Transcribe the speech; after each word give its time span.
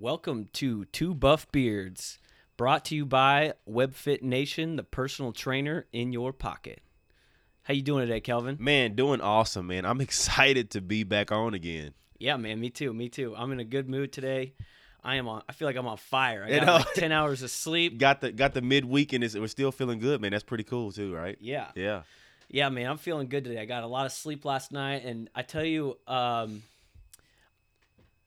Welcome 0.00 0.48
to 0.54 0.84
Two 0.86 1.12
Buff 1.12 1.50
Beards, 1.50 2.18
brought 2.56 2.84
to 2.86 2.94
you 2.94 3.04
by 3.04 3.54
WebFit 3.68 4.22
Nation, 4.22 4.76
the 4.76 4.84
personal 4.84 5.32
trainer 5.32 5.86
in 5.92 6.12
your 6.12 6.32
pocket. 6.32 6.80
How 7.64 7.74
you 7.74 7.82
doing 7.82 8.06
today, 8.06 8.20
Kelvin? 8.20 8.56
Man, 8.60 8.94
doing 8.94 9.20
awesome, 9.20 9.66
man. 9.66 9.84
I'm 9.84 10.00
excited 10.00 10.70
to 10.70 10.80
be 10.80 11.02
back 11.02 11.32
on 11.32 11.52
again. 11.54 11.94
Yeah, 12.18 12.36
man, 12.36 12.60
me 12.60 12.70
too, 12.70 12.92
me 12.92 13.08
too. 13.08 13.34
I'm 13.36 13.50
in 13.50 13.58
a 13.58 13.64
good 13.64 13.88
mood 13.88 14.12
today. 14.12 14.52
I 15.02 15.16
am 15.16 15.26
on. 15.26 15.42
I 15.48 15.52
feel 15.52 15.66
like 15.66 15.76
I'm 15.76 15.86
on 15.88 15.96
fire. 15.96 16.44
I 16.44 16.50
You 16.52 16.60
got 16.60 16.66
know? 16.66 16.74
like 16.76 16.94
ten 16.94 17.10
hours 17.12 17.42
of 17.42 17.50
sleep. 17.50 17.98
Got 17.98 18.20
the 18.20 18.30
got 18.32 18.52
the 18.54 18.60
midweek 18.62 19.12
and 19.12 19.22
it's, 19.24 19.34
we're 19.36 19.46
still 19.48 19.72
feeling 19.72 19.98
good, 20.00 20.20
man. 20.20 20.32
That's 20.32 20.44
pretty 20.44 20.64
cool 20.64 20.92
too, 20.92 21.12
right? 21.14 21.36
Yeah, 21.40 21.68
Yeah. 21.74 22.02
yeah, 22.48 22.68
man. 22.68 22.88
I'm 22.90 22.98
feeling 22.98 23.28
good 23.28 23.44
today. 23.44 23.60
I 23.60 23.64
got 23.64 23.82
a 23.84 23.86
lot 23.88 24.06
of 24.06 24.12
sleep 24.12 24.44
last 24.44 24.70
night, 24.72 25.04
and 25.04 25.28
I 25.34 25.42
tell 25.42 25.64
you, 25.64 25.96
um, 26.08 26.62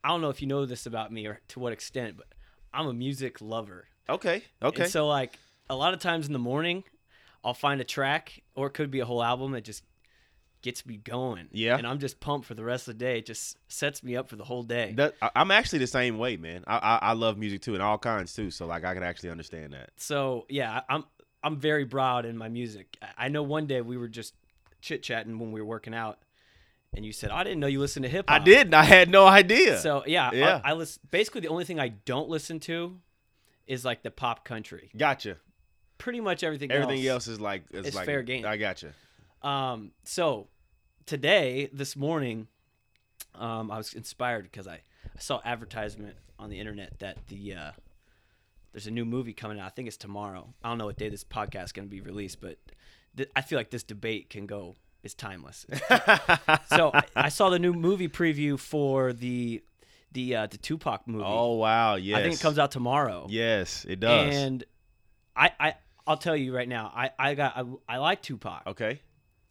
I 0.04 0.10
don't 0.10 0.22
know 0.22 0.30
if 0.30 0.42
you 0.42 0.48
know 0.48 0.66
this 0.66 0.86
about 0.86 1.12
me 1.12 1.28
or 1.28 1.40
to 1.50 1.60
what 1.60 1.74
extent, 1.74 2.18
but 2.18 2.28
I'm 2.74 2.88
a 2.88 2.94
music 2.94 3.42
lover. 3.42 3.88
Okay. 4.10 4.44
Okay. 4.62 4.84
And 4.84 4.92
so 4.92 5.08
like 5.08 5.38
a 5.70 5.76
lot 5.76 5.94
of 5.94 6.00
times 6.00 6.28
in 6.28 6.34
the 6.34 6.40
morning, 6.40 6.84
I'll 7.44 7.54
find 7.54 7.80
a 7.82 7.84
track 7.84 8.42
or 8.56 8.68
it 8.68 8.72
could 8.72 8.92
be 8.92 9.00
a 9.00 9.06
whole 9.06 9.24
album 9.24 9.52
that 9.52 9.64
just 9.64 9.84
gets 10.62 10.86
me 10.86 10.98
going. 10.98 11.48
Yeah. 11.52 11.78
And 11.78 11.88
I'm 11.88 12.00
just 12.00 12.20
pumped 12.20 12.46
for 12.48 12.54
the 12.54 12.64
rest 12.64 12.88
of 12.88 12.98
the 12.98 13.04
day. 13.04 13.18
It 13.20 13.26
just 13.26 13.58
sets 13.68 14.04
me 14.04 14.16
up 14.16 14.30
for 14.30 14.36
the 14.36 14.44
whole 14.44 14.64
day. 14.64 14.94
That, 14.96 15.16
I'm 15.36 15.50
actually 15.52 15.80
the 15.80 15.88
same 15.88 16.18
way, 16.20 16.38
man. 16.38 16.64
I, 16.68 16.78
I 16.78 17.00
I 17.10 17.14
love 17.14 17.38
music 17.38 17.62
too, 17.62 17.74
and 17.74 17.82
all 17.82 17.98
kinds 17.98 18.34
too. 18.34 18.52
So 18.52 18.66
like 18.68 18.84
I 18.86 18.94
can 18.94 19.02
actually 19.04 19.30
understand 19.32 19.74
that. 19.74 19.90
so 19.98 20.46
yeah, 20.50 20.82
I'm 20.88 21.04
I'm 21.44 21.58
very 21.58 21.84
broad 21.86 22.26
in 22.26 22.38
my 22.38 22.48
music. 22.50 22.96
I- 23.02 23.26
I 23.26 23.28
know 23.30 23.42
one 23.44 23.66
day 23.66 23.82
we 23.82 23.98
were 23.98 24.08
just 24.08 24.36
chit 24.82 25.02
chatting 25.04 25.40
when 25.40 25.52
we 25.52 25.62
were 25.62 25.68
working 25.68 25.96
out, 25.96 26.20
and 26.94 27.06
you 27.06 27.12
said 27.14 27.32
I 27.32 27.44
didn't 27.44 27.60
know 27.60 27.68
you 27.68 27.80
listened 27.80 28.04
to 28.04 28.10
hip 28.10 28.30
hop. 28.30 28.42
I 28.42 28.44
didn't. 28.44 28.74
I 28.74 28.84
had 28.84 29.10
no 29.10 29.26
idea. 29.26 29.80
So 29.80 30.04
yeah, 30.06 30.32
Yeah. 30.34 30.62
I, 30.64 30.72
I 30.72 30.74
listen. 30.74 31.02
Basically, 31.10 31.42
the 31.42 31.48
only 31.50 31.66
thing 31.66 31.80
I 31.80 31.90
don't 31.90 32.30
listen 32.30 32.60
to 32.62 33.00
is 33.68 33.86
like 33.86 34.04
the 34.04 34.12
pop 34.12 34.44
country. 34.46 34.92
gotcha. 34.98 35.38
Pretty 35.98 36.20
much 36.20 36.44
everything. 36.44 36.72
Everything 36.72 37.06
else 37.06 37.28
is 37.28 37.40
like 37.40 37.64
is 37.72 37.88
It's 37.88 37.96
like 37.96 38.06
fair 38.06 38.24
game. 38.24 38.46
I 38.46 38.58
gotcha. 38.58 38.94
Um, 39.44 39.92
so 40.04 40.48
today, 41.06 41.70
this 41.72 41.96
morning, 41.96 42.48
um, 43.36 43.72
I 43.72 43.78
was 43.78 43.94
inspired 43.94 44.44
because 44.44 44.68
I, 44.68 44.76
I 45.16 45.20
saw 45.20 45.42
advertisement 45.46 46.16
on 46.40 46.50
the 46.50 46.60
internet 46.60 47.00
that 47.00 47.18
the 47.28 47.54
uh, 47.54 47.72
there's 48.74 48.88
a 48.88 48.92
new 48.92 49.06
movie 49.06 49.34
coming 49.34 49.60
out. 49.60 49.68
I 49.68 49.70
think 49.70 49.88
it's 49.88 49.98
tomorrow. 49.98 50.54
I 50.64 50.70
don't 50.70 50.78
know 50.78 50.86
what 50.88 50.98
day 50.98 51.10
this 51.10 51.24
podcast 51.24 51.66
is 51.66 51.72
going 51.72 51.88
to 51.88 51.92
be 51.92 52.02
released, 52.02 52.42
but 52.42 52.58
th- 53.16 53.30
I 53.36 53.42
feel 53.42 53.60
like 53.60 53.70
this 53.70 53.84
debate 53.84 54.30
can 54.30 54.46
go. 54.48 54.76
It's 55.04 55.14
timeless. 55.14 55.66
so 56.68 56.92
I, 56.94 57.04
I 57.16 57.30
saw 57.30 57.50
the 57.50 57.60
new 57.60 57.74
movie 57.74 58.08
preview 58.08 58.60
for 58.60 59.14
the 59.14 59.64
the 60.12 60.36
uh, 60.36 60.48
the 60.48 60.58
Tupac 60.58 61.08
movie. 61.08 61.24
oh 61.26 61.54
wow. 61.54 61.96
Yes. 61.96 62.20
I 62.20 62.24
think 62.24 62.36
it 62.36 62.42
comes 62.42 62.60
out 62.60 62.72
tomorrow. 62.72 63.28
Yes, 63.30 63.86
it 63.88 64.00
does. 64.00 64.36
And 64.36 64.64
I 65.36 65.52
I 65.60 65.76
I'll 66.06 66.18
tell 66.18 66.36
you 66.36 66.56
right 66.56 66.68
now. 66.68 66.92
I 66.96 67.12
I 67.18 67.36
got 67.36 67.58
I, 67.58 67.96
I 67.96 67.98
like 67.98 68.22
Tupac. 68.22 68.64
okay. 68.68 69.02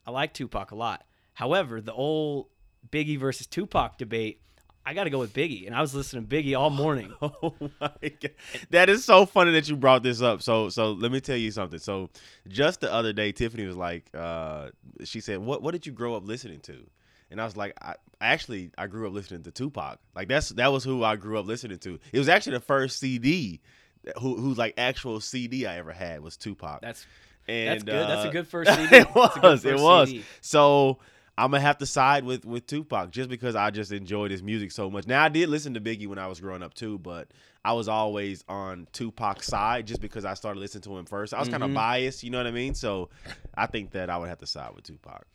I 0.07 0.11
like 0.13 0.33
Tupac 0.33 0.71
a 0.71 0.75
lot. 0.77 1.05
However, 1.35 1.81
the 1.81 1.93
old 1.93 2.49
Biggie 2.91 3.19
versus 3.19 3.47
Tupac 3.47 3.99
debate, 3.99 4.41
I 4.85 4.95
got 4.95 5.05
to 5.05 5.11
go 5.11 5.19
with 5.19 5.33
Biggie. 5.33 5.67
And 5.67 5.75
I 5.75 5.81
was 5.81 5.95
listening 5.95 6.27
to 6.27 6.37
Biggie 6.37 6.59
all 6.59 6.71
morning. 6.71 7.13
Oh 7.23 7.55
my 7.81 7.91
god, 8.03 8.31
that 8.71 8.89
is 8.89 9.05
so 9.05 9.25
funny 9.25 9.53
that 9.53 9.69
you 9.69 9.77
brought 9.77 10.03
this 10.03 10.21
up. 10.21 10.43
So, 10.43 10.69
so 10.69 10.93
let 10.93 11.13
me 11.13 11.21
tell 11.21 11.37
you 11.37 11.51
something. 11.51 11.79
So, 11.79 12.11
just 12.49 12.81
the 12.81 12.93
other 12.93 13.13
day, 13.13 13.33
Tiffany 13.33 13.67
was 13.67 13.77
like, 13.77 14.05
uh, 14.15 14.71
she 15.05 15.21
said, 15.21 15.39
"What 15.39 15.63
what 15.63 15.73
did 15.73 15.87
you 15.87 15.93
grow 15.93 16.15
up 16.15 16.27
listening 16.27 16.61
to?" 16.61 16.87
And 17.31 17.41
I 17.41 17.45
was 17.45 17.57
like, 17.57 17.75
I 17.81 17.95
actually 18.21 18.71
I 18.77 18.87
grew 18.87 19.07
up 19.07 19.13
listening 19.13 19.43
to 19.45 19.51
Tupac. 19.51 19.99
Like 20.15 20.29
that's 20.29 20.51
that 20.51 20.73
was 20.73 20.85
who 20.85 21.05
I 21.05 21.17
grew 21.17 21.39
up 21.39 21.47
listening 21.47 21.79
to. 21.79 21.99
It 22.13 22.19
was 22.19 22.29
actually 22.29 22.55
the 22.55 22.61
first 22.61 22.99
CD, 22.99 23.61
who 24.19 24.37
who 24.37 24.55
like 24.55 24.75
actual 24.77 25.21
CD 25.21 25.67
I 25.67 25.77
ever 25.79 25.93
had 25.93 26.21
was 26.23 26.37
Tupac. 26.37 26.81
That's 26.83 27.07
and 27.47 27.71
that's 27.71 27.85
good. 27.85 28.09
That's 28.09 28.25
a 28.25 28.29
uh, 28.29 28.33
good 28.33 28.49
first 28.49 28.71
CD. 28.75 28.97
it 28.97 29.09
That's 29.15 29.37
a 29.37 29.41
good 29.41 29.43
was. 29.43 29.65
It 29.65 29.79
was. 29.79 30.09
CD. 30.11 30.25
So 30.41 30.99
I'm 31.45 31.51
gonna 31.51 31.61
have 31.61 31.79
to 31.79 31.87
side 31.87 32.25
with 32.25 32.45
with 32.45 32.67
Tupac 32.67 33.11
just 33.11 33.29
because 33.31 33.57
I 33.57 33.71
just 33.71 33.93
enjoyed 33.93 34.31
his 34.31 34.43
music 34.43 34.73
so 34.73 34.91
much. 34.91 35.07
Now 35.07 35.25
I 35.25 35.29
did 35.29 35.49
listen 35.49 35.75
to 35.75 35.81
Biggie 35.81 36.07
when 36.07 36.19
I 36.19 36.27
was 36.27 36.41
growing 36.41 36.63
up 36.63 36.75
too, 36.75 36.99
but 36.99 37.29
I 37.65 37.73
was 37.73 37.89
always 37.89 38.45
on 38.49 38.87
Tupac's 38.93 39.47
side 39.47 39.87
just 39.87 40.01
because 40.01 40.25
I 40.25 40.35
started 40.35 40.61
listening 40.61 40.83
to 40.83 40.97
him 40.99 41.07
first. 41.07 41.33
I 41.35 41.41
was 41.41 41.49
kind 41.49 41.63
Mhm. 41.63 41.67
of 41.69 41.75
biased, 41.75 42.23
you 42.23 42.31
know 42.31 42.39
what 42.39 42.47
I 42.47 42.51
mean? 42.51 42.75
So 42.75 43.11
I 43.55 43.67
think 43.67 43.93
that 43.93 44.11
I 44.11 44.17
would 44.19 44.29
have 44.29 44.39
to 44.39 44.47
side 44.47 44.75
with 44.75 44.85
Tupac. 44.85 45.27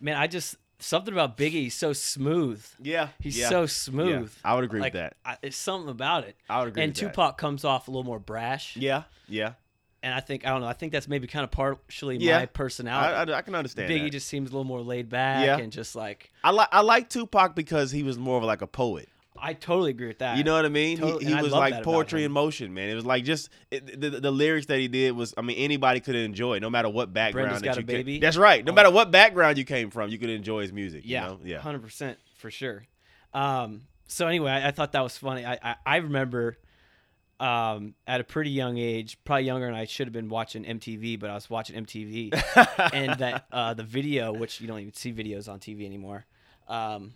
Man, 0.00 0.16
I 0.16 0.26
just 0.26 0.56
something 0.78 1.12
about 1.12 1.36
Biggie. 1.36 1.50
He's 1.52 1.74
so 1.74 1.92
smooth. 1.92 2.64
Yeah, 2.80 3.08
He's 3.20 3.36
yeah, 3.38 3.48
so 3.50 3.60
yeah. 3.62 3.66
smooth. 3.66 4.32
I 4.44 4.54
would 4.54 4.64
agree 4.64 4.80
Like 4.80 4.94
with 4.94 5.00
that. 5.02 5.16
I, 5.24 5.36
it's 5.42 5.56
something 5.56 5.90
about 5.90 6.24
it. 6.24 6.36
I 6.48 6.60
would 6.60 6.68
agree. 6.68 6.82
And 6.82 6.90
with 6.90 6.96
that. 7.00 7.06
Tupac 7.08 7.38
comes 7.38 7.64
off 7.64 7.86
a 7.86 7.90
little 7.90 8.04
more 8.04 8.18
brash. 8.18 8.76
Yeah, 8.76 9.02
yeah. 9.28 9.52
And 10.02 10.14
I 10.14 10.20
think 10.20 10.46
I 10.46 10.50
don't 10.50 10.62
know. 10.62 10.66
I 10.66 10.72
think 10.72 10.92
that's 10.92 11.08
maybe 11.08 11.26
kind 11.26 11.44
of 11.44 11.50
partially 11.50 12.16
Yeah. 12.16 12.38
my 12.38 12.46
personality. 12.46 13.32
I, 13.32 13.36
I 13.38 13.42
can 13.42 13.54
understand. 13.54 13.90
Biggie 13.90 14.04
that. 14.04 14.10
just 14.12 14.28
seems 14.28 14.48
a 14.50 14.52
little 14.52 14.64
more 14.64 14.80
laid 14.80 15.08
back 15.10 15.44
Yeah. 15.44 15.58
and 15.58 15.70
just 15.70 15.94
like 15.94 16.30
I 16.42 16.50
like 16.52 16.68
I 16.72 16.80
like 16.80 17.10
Tupac 17.10 17.54
because 17.54 17.90
he 17.90 18.02
was 18.02 18.18
more 18.18 18.38
of 18.38 18.44
like 18.44 18.62
a 18.62 18.66
poet. 18.66 19.08
I 19.42 19.54
totally 19.54 19.90
agree 19.90 20.08
with 20.08 20.18
that. 20.18 20.36
You 20.36 20.44
know 20.44 20.54
what 20.54 20.66
I 20.66 20.68
mean? 20.70 20.98
Totally- 20.98 21.24
he 21.24 21.34
he 21.34 21.40
was 21.42 21.52
like 21.52 21.82
poetry 21.82 22.24
in 22.24 22.32
motion, 22.32 22.74
man. 22.74 22.88
It 22.90 22.94
was 22.94 23.06
like 23.06 23.24
just 23.24 23.48
it, 23.70 23.98
the, 24.00 24.10
the 24.10 24.30
lyrics 24.30 24.66
that 24.66 24.78
he 24.78 24.88
did 24.88 25.12
was. 25.16 25.32
I 25.36 25.42
mean, 25.42 25.56
anybody 25.56 26.00
could 26.00 26.14
enjoy, 26.14 26.58
no 26.58 26.68
matter 26.70 26.88
what 26.90 27.12
background. 27.14 27.48
Brenda's 27.50 27.62
that 27.62 27.90
you 27.90 27.98
a 28.00 28.04
came- 28.04 28.20
That's 28.20 28.36
right. 28.36 28.62
No 28.64 28.72
Oh. 28.72 28.74
matter 28.74 28.90
what 28.90 29.10
background 29.10 29.56
you 29.58 29.64
came 29.64 29.90
from, 29.90 30.10
you 30.10 30.18
could 30.18 30.28
enjoy 30.30 30.62
his 30.62 30.72
music. 30.72 31.02
Yeah, 31.04 31.22
you 31.24 31.28
know? 31.30 31.40
yeah. 31.44 31.58
hundred 31.58 31.82
percent 31.82 32.18
for 32.36 32.50
sure. 32.50 32.84
Um, 33.32 33.82
so 34.08 34.26
anyway, 34.26 34.50
I, 34.50 34.68
I 34.68 34.70
thought 34.72 34.92
that 34.92 35.02
was 35.02 35.16
funny. 35.16 35.44
I 35.46 35.58
I, 35.62 35.74
I 35.86 35.96
remember 35.98 36.58
um, 37.40 37.94
at 38.06 38.20
a 38.20 38.24
pretty 38.24 38.50
young 38.50 38.76
age, 38.78 39.18
probably 39.24 39.44
younger 39.46 39.66
than 39.66 39.74
I 39.74 39.86
should 39.86 40.06
have 40.06 40.12
been 40.12 40.28
watching 40.28 40.62
MTV, 40.64 41.18
but 41.18 41.30
I 41.30 41.34
was 41.34 41.48
watching 41.48 41.84
MTV, 41.84 42.90
and 42.92 43.18
that 43.18 43.46
uh, 43.50 43.74
the 43.74 43.82
video, 43.82 44.32
which 44.32 44.60
you 44.60 44.68
don't 44.68 44.78
even 44.78 44.92
see 44.92 45.12
videos 45.12 45.48
on 45.48 45.58
TV 45.58 45.86
anymore, 45.86 46.26
um, 46.68 47.14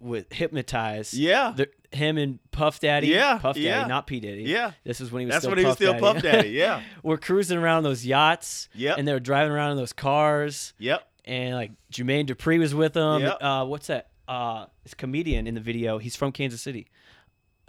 with 0.00 0.32
hypnotize. 0.32 1.14
Yeah, 1.14 1.52
The, 1.56 1.68
him 1.92 2.18
and 2.18 2.38
Puff 2.50 2.80
Daddy. 2.80 3.08
Yeah, 3.08 3.38
Puff 3.38 3.54
Daddy, 3.54 3.66
yeah. 3.66 3.86
not 3.86 4.06
P 4.06 4.18
Diddy. 4.18 4.42
yeah. 4.42 4.72
This 4.84 5.00
is 5.00 5.12
when 5.12 5.20
he 5.20 5.26
was 5.26 5.34
That's 5.34 5.42
still 5.44 5.50
when 5.52 5.58
he 5.58 5.64
was 5.64 5.76
still 5.76 5.92
Daddy. 5.92 6.02
Puff 6.02 6.22
Daddy. 6.22 6.48
Yeah, 6.60 6.82
We're 7.02 7.18
cruising 7.18 7.58
around 7.58 7.84
those 7.84 8.04
yachts, 8.04 8.68
Yep. 8.74 8.98
and 8.98 9.06
they 9.06 9.12
were 9.12 9.20
driving 9.20 9.52
around 9.52 9.72
in 9.72 9.76
those 9.76 9.92
cars 9.92 10.72
yep. 10.78 11.06
and 11.24 11.54
like 11.54 11.70
Jermaine 11.92 12.26
Dupri 12.26 12.58
was 12.58 12.74
with 12.74 12.96
him. 12.96 13.22
Yep. 13.22 13.38
Uh, 13.40 13.64
what's 13.66 13.86
that? 13.86 14.08
Uh, 14.26 14.66
this 14.84 14.94
comedian 14.94 15.46
in 15.46 15.54
the 15.54 15.60
video. 15.60 15.98
He's 15.98 16.14
from 16.16 16.30
Kansas 16.32 16.62
City. 16.62 16.86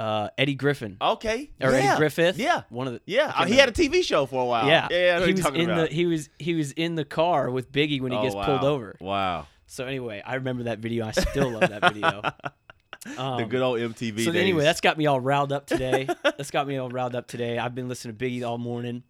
Uh, 0.01 0.29
Eddie 0.37 0.55
Griffin 0.55 0.97
Okay. 1.01 1.51
or 1.61 1.69
yeah. 1.71 1.77
Eddie 1.77 1.97
Griffith. 1.97 2.37
Yeah, 2.37 2.63
one 2.69 2.87
of 2.87 2.93
the. 2.93 3.01
yeah. 3.05 3.31
Uh, 3.35 3.45
he 3.45 3.55
had 3.55 3.69
a 3.69 3.71
TV 3.71 4.03
show 4.03 4.25
for 4.25 4.41
a 4.41 4.45
while. 4.45 4.65
yeah, 4.67 4.87
yeah. 4.89 5.25
He 5.25 5.33
was 5.33 5.45
in 5.45 5.69
about. 5.69 5.89
the 5.89 5.95
he 5.95 6.05
was 6.07 6.29
he 6.39 6.55
was 6.55 6.71
in 6.71 6.95
the 6.95 7.05
car 7.05 7.51
with 7.51 7.71
Biggie 7.71 8.01
when 8.01 8.11
he 8.11 8.17
Oh, 8.17 8.23
gets 8.23 8.33
wow. 8.35 8.45
pulled 8.45 8.63
over. 8.63 8.95
Wow. 8.99 9.47
So 9.67 9.85
anyway, 9.85 10.21
I 10.25 10.35
remember 10.35 10.63
that 10.63 10.79
video. 10.79 11.05
I 11.05 11.11
still 11.11 11.51
love 11.51 11.69
that 11.69 11.93
video. 11.93 12.21
Um, 13.17 13.37
the 13.41 13.45
good 13.45 13.61
old 13.61 13.79
MTV. 13.79 14.25
so 14.25 14.31
days. 14.31 14.41
anyway, 14.41 14.63
that's 14.63 14.81
got 14.81 14.97
me 14.97 15.05
all 15.05 15.19
riled 15.19 15.51
up 15.51 15.65
today. 15.67 16.07
that's 16.23 16.51
got 16.51 16.67
me 16.67 16.77
all 16.77 16.89
riled 16.89 17.15
up 17.15 17.27
today. 17.27 17.57
I've 17.57 17.73
been 17.75 17.87
listening 17.87 18.15
to 18.17 18.25
Biggie 18.25 18.43
all 18.45 18.57
morning, 18.57 19.03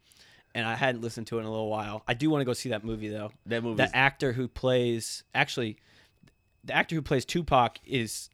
and 0.54 0.68
I 0.68 0.76
hadn't 0.76 1.02
listened 1.02 1.28
to 1.28 1.38
it 1.38 1.42
in 1.42 1.46
a 1.48 1.50
little 1.52 1.70
while. 1.70 2.04
I 2.08 2.14
do 2.14 2.30
want 2.30 2.42
to 2.42 2.46
go 2.46 2.54
see 2.54 2.70
that 2.70 2.84
movie 2.84 3.08
though. 3.10 3.32
that 3.48 3.64
movie. 3.64 3.78
the 3.78 3.96
actor 3.96 4.34
who 4.34 4.48
plays 4.48 5.24
actually 5.34 5.78
the 6.64 6.74
actor 6.74 6.96
who 6.96 7.02
plays 7.02 7.26
Tupac 7.26 7.80
is 7.86 8.30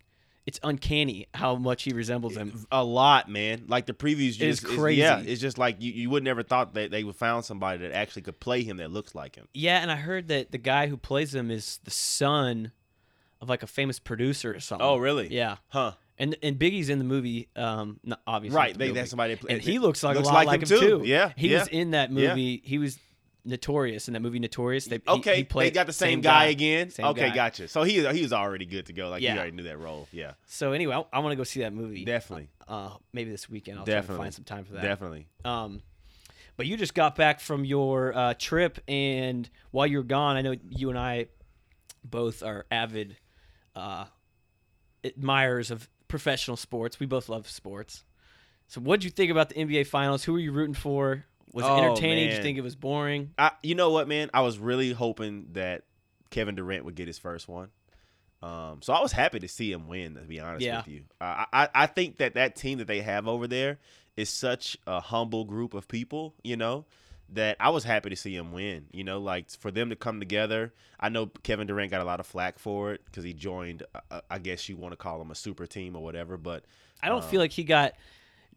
it's 0.48 0.60
uncanny 0.64 1.28
how 1.34 1.56
much 1.56 1.84
he 1.84 1.92
resembles 1.94 2.36
him. 2.36 2.66
a 2.72 2.84
lot, 2.84 3.30
man. 3.30 3.66
Like 3.68 3.86
the 3.86 3.94
previews, 3.94 4.30
It 4.40 4.42
is 4.42 4.60
just 4.60 4.64
it's- 4.64 4.80
crazy. 4.80 5.02
yeah, 5.02 5.20
it's 5.20 5.42
just 5.42 5.58
like 5.60 5.76
you, 5.82 5.92
you 5.92 6.10
would 6.10 6.24
never 6.24 6.42
thought 6.42 6.74
that 6.76 6.90
they 6.90 7.04
would 7.04 7.16
found 7.18 7.46
somebody 7.46 7.80
that 7.80 7.92
actually 7.92 8.22
could 8.24 8.40
play 8.40 8.64
him 8.64 8.78
that 8.78 8.90
looks 8.90 9.14
like 9.14 9.36
him. 9.36 9.48
Yeah, 9.54 9.80
and 9.82 9.92
I 9.92 9.98
heard 9.98 10.30
that 10.30 10.52
the 10.52 10.58
guy 10.58 10.88
who 10.88 10.98
plays 10.98 11.36
him 11.36 11.52
is 11.52 11.80
the 11.84 11.92
son 11.92 12.72
of 13.42 13.50
like 13.50 13.62
a 13.62 13.68
famous 13.68 14.00
producer 14.00 14.54
or 14.56 14.60
something. 14.60 14.88
Oh, 14.88 14.98
really? 14.98 15.28
Yeah. 15.32 15.58
Huh? 15.68 15.92
And 16.18 16.36
and 16.42 16.58
Biggie's 16.58 16.90
in 16.90 16.98
the 16.98 17.06
movie 17.06 17.48
um 17.56 18.00
obviously 18.26 18.56
Right. 18.58 18.74
the 18.74 18.80
They 18.80 18.92
that's 18.92 19.12
somebody. 19.12 19.36
that 19.36 19.42
play- 19.42 19.54
and 19.54 19.62
he 19.62 19.78
looks 19.78 20.02
like 20.02 20.16
looks 20.16 20.28
a 20.28 20.32
lot 20.32 20.48
like 20.48 20.62
like, 20.62 20.72
him 20.72 20.78
him, 20.78 20.80
too. 20.80 21.02
Yeah, 21.06 21.32
He 21.36 21.50
yeah. 21.50 21.60
was 21.60 21.68
in 21.68 21.92
that 21.92 22.12
Yeah. 22.12 22.30
movie. 22.30 22.62
He 22.66 22.80
was 22.80 22.98
notorious 23.48 24.08
in 24.08 24.14
that 24.14 24.20
movie 24.22 24.40
Notorious. 24.40 24.86
They, 24.86 24.98
he- 24.98 25.02
Okay, 25.08 25.38
he, 25.38 25.44
played 25.44 25.68
they 25.72 25.76
got 25.76 25.88
the 25.88 25.94
same, 25.94 26.22
guy, 26.22 26.46
again. 26.46 26.90
Same 26.92 27.06
okay, 27.08 27.30
guy. 27.30 27.36
gotcha. 27.36 27.68
So 27.68 27.84
he 27.84 28.06
he 28.14 28.22
was 28.22 28.34
already 28.34 28.66
good 28.66 28.86
to 28.88 28.94
go. 28.94 29.10
Like 29.10 29.22
Yeah. 29.22 29.34
he 29.34 29.38
already 29.40 29.56
knew 29.56 29.64
that 29.64 29.80
role. 29.80 30.08
Yeah, 30.12 30.34
So 30.46 30.74
anyway, 30.74 30.94
I, 30.96 31.04
I 31.18 31.20
want 31.20 31.32
to 31.32 31.36
go 31.38 31.44
see 31.44 31.62
that 31.62 31.74
movie. 31.74 32.06
definitely, 32.06 32.50
uh, 32.68 32.92
maybe 33.14 33.32
this 33.32 33.50
weekend. 33.50 33.80
I'll 33.80 33.86
try 33.86 33.96
to 33.96 34.02
Definitely. 34.02 34.24
find 34.26 34.34
some 34.34 34.44
time 34.44 34.64
for 34.66 34.74
that. 34.74 34.82
definitely. 34.84 35.28
Um, 35.46 35.82
but 36.58 36.66
you 36.66 36.76
just 36.78 36.94
got 36.94 37.16
back 37.16 37.40
from 37.40 37.66
your 37.66 38.16
uh, 38.18 38.34
trip, 38.38 38.80
and 38.88 39.48
while 39.72 39.86
you 39.88 39.98
were 39.98 40.04
gone, 40.04 40.38
I 40.38 40.42
know 40.42 40.56
you 40.70 40.90
and 40.90 40.98
I 40.98 41.28
both 42.04 42.42
are 42.44 42.66
avid 42.72 43.18
uh, 43.76 44.06
admirers 45.04 45.72
of 45.72 45.90
professional 46.08 46.58
sports. 46.58 47.00
We 47.00 47.06
both 47.06 47.30
love 47.30 47.48
sports. 47.50 48.04
So, 48.68 48.82
what 48.82 49.00
did 49.00 49.06
you 49.06 49.12
think 49.12 49.32
about 49.32 49.50
the 49.50 49.56
NBA 49.56 49.88
Finals? 49.88 50.24
Who 50.24 50.34
were 50.34 50.40
you 50.40 50.52
rooting 50.52 50.74
for? 50.74 51.26
Was 51.58 51.66
it 51.66 51.70
Oh, 51.70 51.78
entertaining? 51.78 52.26
Did 52.26 52.30
you 52.30 52.34
man. 52.38 52.42
think 52.44 52.58
it 52.58 52.62
was 52.62 52.76
boring? 52.76 53.32
I, 53.38 53.52
you 53.64 53.76
know 53.76 53.90
what, 53.90 54.08
man? 54.08 54.30
I 54.34 54.42
was 54.42 54.60
really 54.60 54.92
hoping 54.94 55.48
that 55.54 55.84
Kevin 56.30 56.56
Durant 56.56 56.86
would 56.86 56.96
get 56.96 57.08
his 57.08 57.18
first 57.18 57.48
one. 57.48 57.70
Um, 58.44 58.82
so 58.84 58.94
I 58.94 59.02
was 59.02 59.12
happy 59.12 59.40
to 59.40 59.48
see 59.48 59.72
him 59.72 59.88
win. 59.88 60.14
To 60.16 60.22
be 60.22 60.40
honest 60.40 60.64
Yeah. 60.64 60.78
with 60.78 60.88
you, 60.88 61.04
uh, 61.20 61.46
I 61.52 61.70
I 61.74 61.86
think 61.88 62.18
that 62.18 62.36
that 62.36 62.56
team 62.56 62.78
that 62.78 62.88
they 62.88 63.02
have 63.02 63.28
over 63.28 63.48
there 63.48 63.80
is 64.16 64.30
such 64.30 64.78
a 64.86 65.00
humble 65.00 65.46
group 65.46 65.74
of 65.74 65.88
people. 65.88 66.36
You 66.44 66.56
know. 66.58 66.86
That 67.34 67.58
I 67.60 67.72
was 67.72 67.84
happy 67.84 68.10
to 68.10 68.16
see 68.16 68.34
him 68.34 68.54
win, 68.54 68.86
you 68.94 69.04
know, 69.04 69.20
like 69.20 69.50
for 69.52 69.70
them 69.70 69.90
to 69.90 69.98
come 69.98 70.22
together. 70.22 70.72
I 70.98 71.10
know 71.10 71.26
Kevin 71.44 71.68
Durant 71.68 71.92
got 71.92 72.00
a 72.00 72.06
lot 72.06 72.22
of 72.22 72.26
flack 72.26 72.58
for 72.58 72.94
it 72.94 73.02
because 73.04 73.26
he 73.26 73.34
joined. 73.34 73.84
Uh, 74.10 74.22
I 74.32 74.40
guess 74.40 74.70
you 74.70 74.78
want 74.78 74.94
to 74.94 74.96
call 74.96 75.22
him 75.22 75.30
a 75.30 75.36
super 75.36 75.68
team 75.68 75.98
or 75.98 76.02
whatever, 76.02 76.38
but 76.38 76.64
I 77.04 77.10
don't 77.10 77.22
feel 77.26 77.42
Um, 77.42 77.44
like 77.44 77.52
he 77.52 77.66
got 77.66 77.96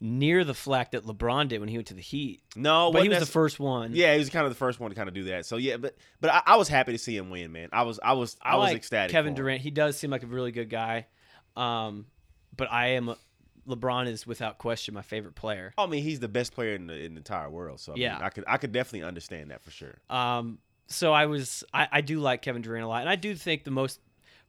near 0.03 0.43
the 0.43 0.55
flack 0.55 0.91
that 0.91 1.05
LeBron 1.05 1.47
did 1.47 1.59
when 1.59 1.69
he 1.69 1.77
went 1.77 1.87
to 1.87 1.93
the 1.93 2.01
Heat. 2.01 2.41
no, 2.55 2.91
but 2.91 3.03
he 3.03 3.09
wasn't 3.09 3.25
the 3.25 3.31
first 3.31 3.59
one. 3.59 3.91
Yeah, 3.93 4.13
he 4.13 4.19
was 4.19 4.31
kind 4.31 4.45
of 4.45 4.51
the 4.51 4.57
first 4.57 4.79
one 4.79 4.89
to 4.89 4.95
kind 4.95 5.07
of 5.07 5.13
do 5.13 5.25
that. 5.25 5.45
So 5.45 5.57
yeah, 5.57 5.77
but 5.77 5.95
but 6.19 6.31
I, 6.31 6.41
I 6.47 6.55
was 6.57 6.67
happy 6.67 6.91
to 6.91 6.97
see 6.97 7.15
him 7.15 7.29
win, 7.29 7.51
man. 7.51 7.69
I 7.71 7.83
was 7.83 7.99
I 8.03 8.13
was 8.13 8.35
I, 8.41 8.53
I, 8.53 8.55
was 8.57 8.69
like 8.69 8.77
ecstatic. 8.77 9.11
Kevin. 9.11 9.35
Durant. 9.35 9.61
He 9.61 9.71
does 9.71 9.95
seem 9.97 10.09
like 10.09 10.23
a 10.23 10.27
really 10.27 10.51
good 10.51 10.69
guy. 10.69 11.05
Um, 11.55 12.07
but 12.57 12.71
I 12.71 12.89
am 12.89 13.15
LeBron 13.67 14.07
is 14.07 14.25
without 14.25 14.57
question 14.57 14.93
my 14.93 15.03
favorite 15.03 15.35
player. 15.35 15.73
I 15.77 15.85
mean, 15.85 16.03
he's 16.03 16.19
the 16.19 16.27
best 16.27 16.53
player 16.53 16.73
in 16.73 16.87
the, 16.87 16.95
in 16.95 17.13
the 17.13 17.19
entire 17.19 17.49
world. 17.49 17.79
So 17.79 17.93
I 17.93 17.95
mean, 17.95 18.03
Yeah. 18.03 18.19
I 18.19 18.29
could 18.29 18.43
I 18.47 18.57
could 18.57 18.71
definitely 18.71 19.07
understand 19.07 19.51
that 19.51 19.61
for 19.61 19.71
sure. 19.71 19.99
Um, 20.09 20.59
so 20.87 21.13
I 21.13 21.27
was 21.27 21.63
I, 21.73 21.87
I 21.91 22.01
do 22.01 22.19
like 22.19 22.41
Kevin 22.41 22.61
Durant 22.61 22.83
a 22.83 22.87
lot, 22.87 23.01
and 23.01 23.09
I 23.09 23.15
do 23.15 23.35
think 23.35 23.63
the 23.63 23.71
most 23.71 23.99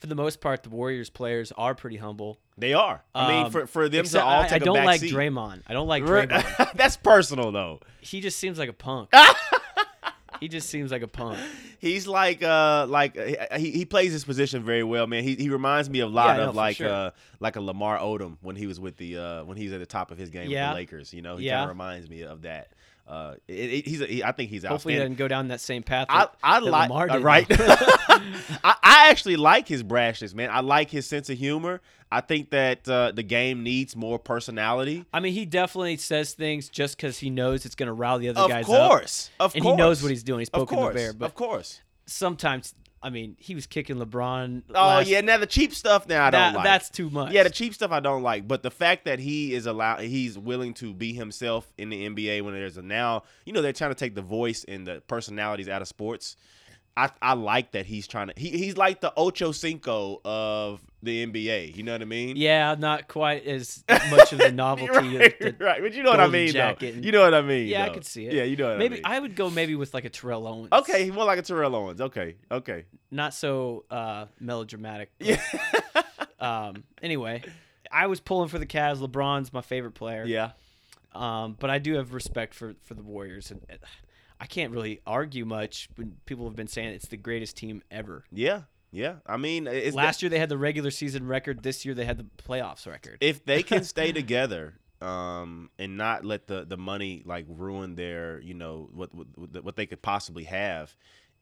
for 0.03 0.09
the 0.09 0.15
most 0.17 0.41
part 0.41 0.65
the 0.65 0.69
Warriors 0.69 1.09
players 1.09 1.53
are 1.57 1.75
pretty 1.75 1.97
humble. 1.97 2.39
They 2.59 2.75
are. 2.75 3.03
I 3.15 3.29
mean, 3.29 3.47
Um, 3.47 3.53
for 3.53 3.67
for 3.67 3.89
them 3.89 4.05
to 4.05 4.23
all 4.23 4.43
I, 4.43 4.49
take 4.49 4.53
I 4.53 4.57
a 4.57 4.59
don't 4.67 4.85
like 4.85 5.01
seat. 5.01 5.15
Draymond. 5.15 5.63
I 5.69 5.73
don't 5.73 5.87
like 5.89 6.03
Draymond. 6.03 6.73
That's 6.75 6.97
personal 6.97 7.53
though. 7.53 7.79
he 8.01 8.21
just 8.21 8.39
seems 8.39 8.59
like 8.59 8.69
a 8.69 8.73
punk. 8.75 9.11
he 10.41 10.49
just 10.49 10.69
seems 10.69 10.91
like 10.91 11.03
a 11.03 11.09
punk. 11.09 11.39
He's 11.79 12.07
like 12.09 12.43
uh 12.43 12.87
like 12.89 13.17
uh, 13.17 13.57
he, 13.59 13.71
he 13.71 13.85
plays 13.85 14.13
his 14.13 14.25
position 14.25 14.65
very 14.65 14.83
well, 14.85 15.07
man. 15.07 15.23
He 15.23 15.37
he 15.37 15.49
reminds 15.49 15.89
me 15.89 16.01
a 16.01 16.07
lot 16.07 16.37
Yeah, 16.37 16.45
of 16.45 16.51
for 16.51 16.57
like 16.57 16.77
sure. 16.77 16.89
uh 16.91 17.11
like 17.41 17.55
a 17.57 17.61
Lamar 17.61 17.99
Odom 17.99 18.39
when 18.43 18.57
he 18.57 18.67
was 18.67 18.81
with 18.81 18.97
the 18.97 19.17
uh 19.19 19.45
when 19.45 19.57
he 19.57 19.65
was 19.65 19.73
at 19.73 19.81
the 19.81 19.87
top 19.87 20.11
of 20.11 20.19
his 20.19 20.31
game 20.31 20.49
with 20.49 20.59
the 20.59 20.75
Lakers. 20.75 21.15
You 21.15 21.23
know, 21.23 21.37
he 21.37 21.47
Yeah. 21.47 21.59
kind 21.59 21.63
of 21.65 21.69
reminds 21.77 22.11
me 22.11 22.23
of 22.23 22.43
that. 22.43 22.73
Uh, 23.05 23.35
it, 23.49 23.53
it, 23.55 23.87
he's 23.89 24.01
a, 24.01 24.07
he, 24.07 24.23
I 24.23 24.31
think 24.31 24.49
he's 24.49 24.65
Hopefully, 24.65 24.95
he 24.95 25.01
doesn't 25.01 25.17
go 25.17 25.27
down 25.27 25.49
that 25.49 25.61
same 25.61 25.83
path. 25.83 26.07
I, 26.09 26.21
that- 26.21 26.35
I 26.43 26.61
that 26.61 26.67
like 26.67 26.89
Lamar 26.89 27.11
uh, 27.11 27.19
right. 27.19 27.47
I, 28.65 28.75
I 28.83 29.11
actually 29.11 29.37
like 29.37 29.69
his 29.69 29.83
brashness, 29.83 30.35
man. 30.35 30.51
I 30.51 30.61
like 30.61 30.91
his 30.91 31.07
sense 31.07 31.31
of 31.31 31.39
humor. 31.39 31.81
I 32.11 32.21
think 32.21 32.51
that 32.51 32.87
uh, 32.89 33.13
the 33.13 33.23
game 33.23 33.63
needs 33.63 33.97
more 33.97 34.19
personality. 34.19 35.07
I 35.15 35.21
mean, 35.21 35.33
he 35.33 35.47
definitely 35.47 35.97
says 35.97 36.35
things 36.35 36.69
just 36.69 36.97
because 36.97 37.19
he 37.19 37.31
knows 37.31 37.65
it's 37.65 37.75
going 37.75 37.87
to 37.87 37.93
rile 37.95 38.19
the 38.19 38.29
other 38.29 38.41
Of 38.41 38.51
guys 38.51 38.65
up. 38.67 38.71
Of 38.71 38.89
course, 38.89 39.31
of 39.41 39.53
course. 39.53 39.55
and 39.55 39.63
course, 39.65 39.73
he 39.73 39.77
knows 39.77 40.03
what 40.03 40.11
he's 40.11 40.23
doing. 40.23 40.41
He's 40.41 40.51
poking 40.51 40.77
course, 40.79 40.93
the 40.93 40.99
bear. 40.99 41.13
But 41.15 41.25
of 41.27 41.35
course. 41.35 41.81
sometimes, 42.05 42.75
I 43.03 43.09
mean, 43.09 43.37
he 43.39 43.55
was 43.55 43.67
kicking 43.67 43.97
LeBron. 43.97 44.63
Oh 44.69 44.73
last- 44.75 45.09
yeah, 45.09 45.23
now 45.23 45.39
the 45.39 45.47
cheap 45.47 45.73
stuff 45.75 46.07
now 46.07 46.27
I 46.27 46.31
don't 46.31 46.53
like. 46.55 46.65
that's 46.65 46.91
too 46.91 47.09
much. 47.09 47.33
Yeah, 47.33 47.45
the 47.45 47.51
cheap 47.51 47.73
stuff 47.73 47.91
I 47.91 48.01
don't 48.01 48.23
like, 48.23 48.47
but 48.47 48.63
the 48.63 48.71
fact 48.71 49.07
that 49.07 49.19
he 49.19 49.55
is 49.55 49.65
allowed, 49.65 50.01
he's 50.01 50.39
willing 50.39 50.75
to 50.75 50.93
be 50.93 51.15
himself 51.15 51.73
in 51.79 51.89
the 51.89 52.07
NBA 52.09 52.43
when 52.43 52.53
there's 52.53 52.77
a 52.77 52.83
now, 52.83 53.23
you 53.47 53.55
know, 53.55 53.63
they're 53.63 53.73
trying 53.73 53.91
to 53.91 53.97
take 53.97 54.15
the 54.15 54.23
voice 54.23 54.65
and 54.69 54.87
the 54.87 55.03
personalities 55.07 55.69
out 55.69 55.81
of 55.81 55.89
sports. 55.89 56.37
I 56.97 57.11
I 57.23 57.33
like 57.35 57.73
that 57.73 57.87
he's 57.87 58.07
trying 58.07 58.29
to. 58.29 58.35
He, 58.37 58.51
he's 58.51 58.77
like 58.77 59.01
the 59.01 59.13
Ocho 59.17 59.53
Cinco 59.53 60.21
of 60.25 60.81
the 61.03 61.27
NBA. 61.27 61.75
You 61.75 61.83
know 61.85 61.93
what 61.93 62.03
I 62.03 62.05
mean? 62.05 62.37
yeah, 62.37 62.75
not 62.79 63.09
quite 63.09 63.47
as 63.47 63.83
much 64.11 64.33
of 64.33 64.39
the 64.39 64.53
novelty. 64.55 64.91
right, 65.17 65.41
of 65.43 65.59
the, 65.59 65.65
right. 65.65 65.81
But 65.83 65.95
you 65.95 66.03
know 66.03 66.11
what 66.11 66.21
I 66.21 66.27
mean, 66.29 66.53
jacket 66.53 66.81
though. 66.81 66.97
and- 66.97 67.05
You 67.05 67.13
know 67.13 67.23
what 67.23 67.33
I 67.35 67.41
mean. 67.43 67.67
Yeah, 67.69 67.85
I 67.85 67.89
though. 67.89 67.95
could 67.95 68.05
see 68.05 68.27
it. 68.27 68.35
Yeah, 68.35 68.43
you 68.45 68.57
know 68.57 68.69
what 68.69 68.79
maybe 68.79 68.97
I 68.97 68.97
mean. 68.97 69.03
Maybe 69.03 69.17
I 69.17 69.19
would 69.21 69.37
go 69.37 69.49
maybe 69.51 69.75
with 69.75 69.95
like 69.95 70.05
a 70.05 70.11
Terrell 70.11 70.47
Owens. 70.47 70.69
okay, 70.73 71.11
more 71.11 71.25
like 71.25 71.39
a 71.39 71.43
Terrell 71.43 71.75
Owens. 71.75 72.01
Okay, 72.01 72.37
okay. 72.51 72.85
not 73.11 73.33
so 73.35 73.85
uh, 73.91 74.27
melodramatic. 74.39 75.11
but, 75.19 75.27
Yeah, 75.29 76.03
Um. 76.41 76.85
Anyway, 77.03 77.43
I 77.91 78.07
was 78.09 78.21
pulling 78.21 78.49
for 78.49 78.59
the 78.59 78.67
Cavs. 78.67 78.99
LeBron's 78.99 79.53
my 79.53 79.61
favorite 79.63 79.93
player. 79.95 80.25
yeah. 80.27 80.51
Um. 81.15 81.57
But 81.59 81.71
I 81.71 81.79
do 81.79 81.95
have 81.95 82.13
respect 82.15 82.53
for 82.55 82.75
for 82.83 82.95
the 82.95 83.03
Warriors, 83.03 83.51
and 83.51 83.61
and 83.69 83.79
I 84.43 84.47
can't 84.47 84.73
really 84.73 85.01
argue 85.07 85.45
much 85.45 85.89
when 85.95 86.17
people 86.27 86.47
have 86.47 86.57
been 86.57 86.67
saying 86.67 86.89
it's 86.95 87.07
the 87.07 87.17
greatest 87.17 87.57
team 87.57 87.81
ever. 87.93 88.25
Yeah, 88.33 88.63
yeah. 88.91 89.17
I 89.25 89.37
mean, 89.37 89.69
Last 89.93 90.21
year 90.21 90.31
they 90.31 90.41
had 90.41 90.49
the 90.49 90.59
regular 90.59 90.91
season 90.91 91.29
record. 91.29 91.63
This 91.63 91.85
year 91.85 91.95
they 91.95 92.05
had 92.05 92.19
the 92.19 92.27
playoffs 92.43 92.85
record. 92.85 93.19
if 93.21 93.45
they 93.45 93.63
can 93.73 93.85
stay 93.85 94.11
together 94.11 94.75
um 95.01 95.69
and 95.81 95.97
not 95.97 96.25
let 96.25 96.47
the 96.47 96.65
the 96.65 96.77
money 96.77 97.23
like 97.27 97.45
ruin 97.49 97.97
their 97.97 98.41
you 98.41 98.55
know 98.55 98.89
what 98.95 99.13
what, 99.13 99.65
what 99.65 99.75
they 99.75 99.85
could 99.87 100.01
possibly 100.01 100.45
have 100.45 100.95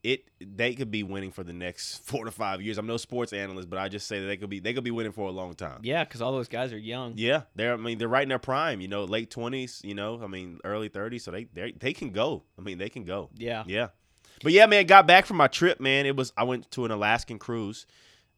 it 0.03 0.25
they 0.41 0.75
could 0.75 0.91
be 0.91 1.03
winning 1.03 1.31
for 1.31 1.45
the 1.45 1.53
next 1.53 1.99
four 2.07 2.25
to 2.25 2.31
five 2.31 2.63
years 2.63 2.79
i'm 2.79 2.87
no 2.87 2.97
sports 2.97 3.33
analyst 3.33 3.69
but 3.69 3.79
i 3.79 3.89
just 3.89 4.07
say 4.07 4.19
that 4.21 4.27
they 4.27 4.37
could 4.37 4.49
be 4.51 4.59
they 4.59 4.73
could 4.73 4.85
be 4.85 4.91
winning 4.91 5.13
for 5.13 5.29
a 5.29 5.33
long 5.33 5.53
time 5.55 5.79
yeah, 5.83 6.05
because 6.05 6.23
all 6.23 6.33
those 6.33 6.49
guys 6.49 6.73
are 6.73 6.79
young. 6.79 7.13
yeah 7.17 7.43
they're 7.55 7.75
i 7.75 7.77
mean 7.77 7.99
they're 7.99 8.09
right 8.09 8.23
in 8.23 8.29
their 8.31 8.39
prime 8.39 8.81
you 8.81 8.89
know 8.89 9.05
late 9.05 9.31
20s 9.31 9.85
you 9.85 9.95
know 9.95 10.21
i 10.23 10.27
mean 10.27 10.59
early 10.65 10.89
30s 10.89 11.21
so 11.23 11.31
they 11.31 11.45
they 11.53 11.73
they 11.73 11.93
can 11.93 12.11
go 12.11 12.43
i 12.59 12.63
mean 12.63 12.79
they 12.79 12.89
can 12.89 13.05
go 13.05 13.29
Yeah. 13.37 13.65
yeah. 13.67 13.89
But 14.43 14.53
yeah, 14.53 14.65
man, 14.65 14.87
got 14.87 15.07
back 15.07 15.27
from 15.27 15.37
my 15.37 15.49
trip, 15.49 15.81
man. 15.81 16.07
It 16.07 16.17
was 16.17 16.33
I 16.35 16.45
went 16.45 16.71
to 16.71 16.87
an 16.87 16.91
Alaskan 16.91 17.39
cruise. 17.39 17.85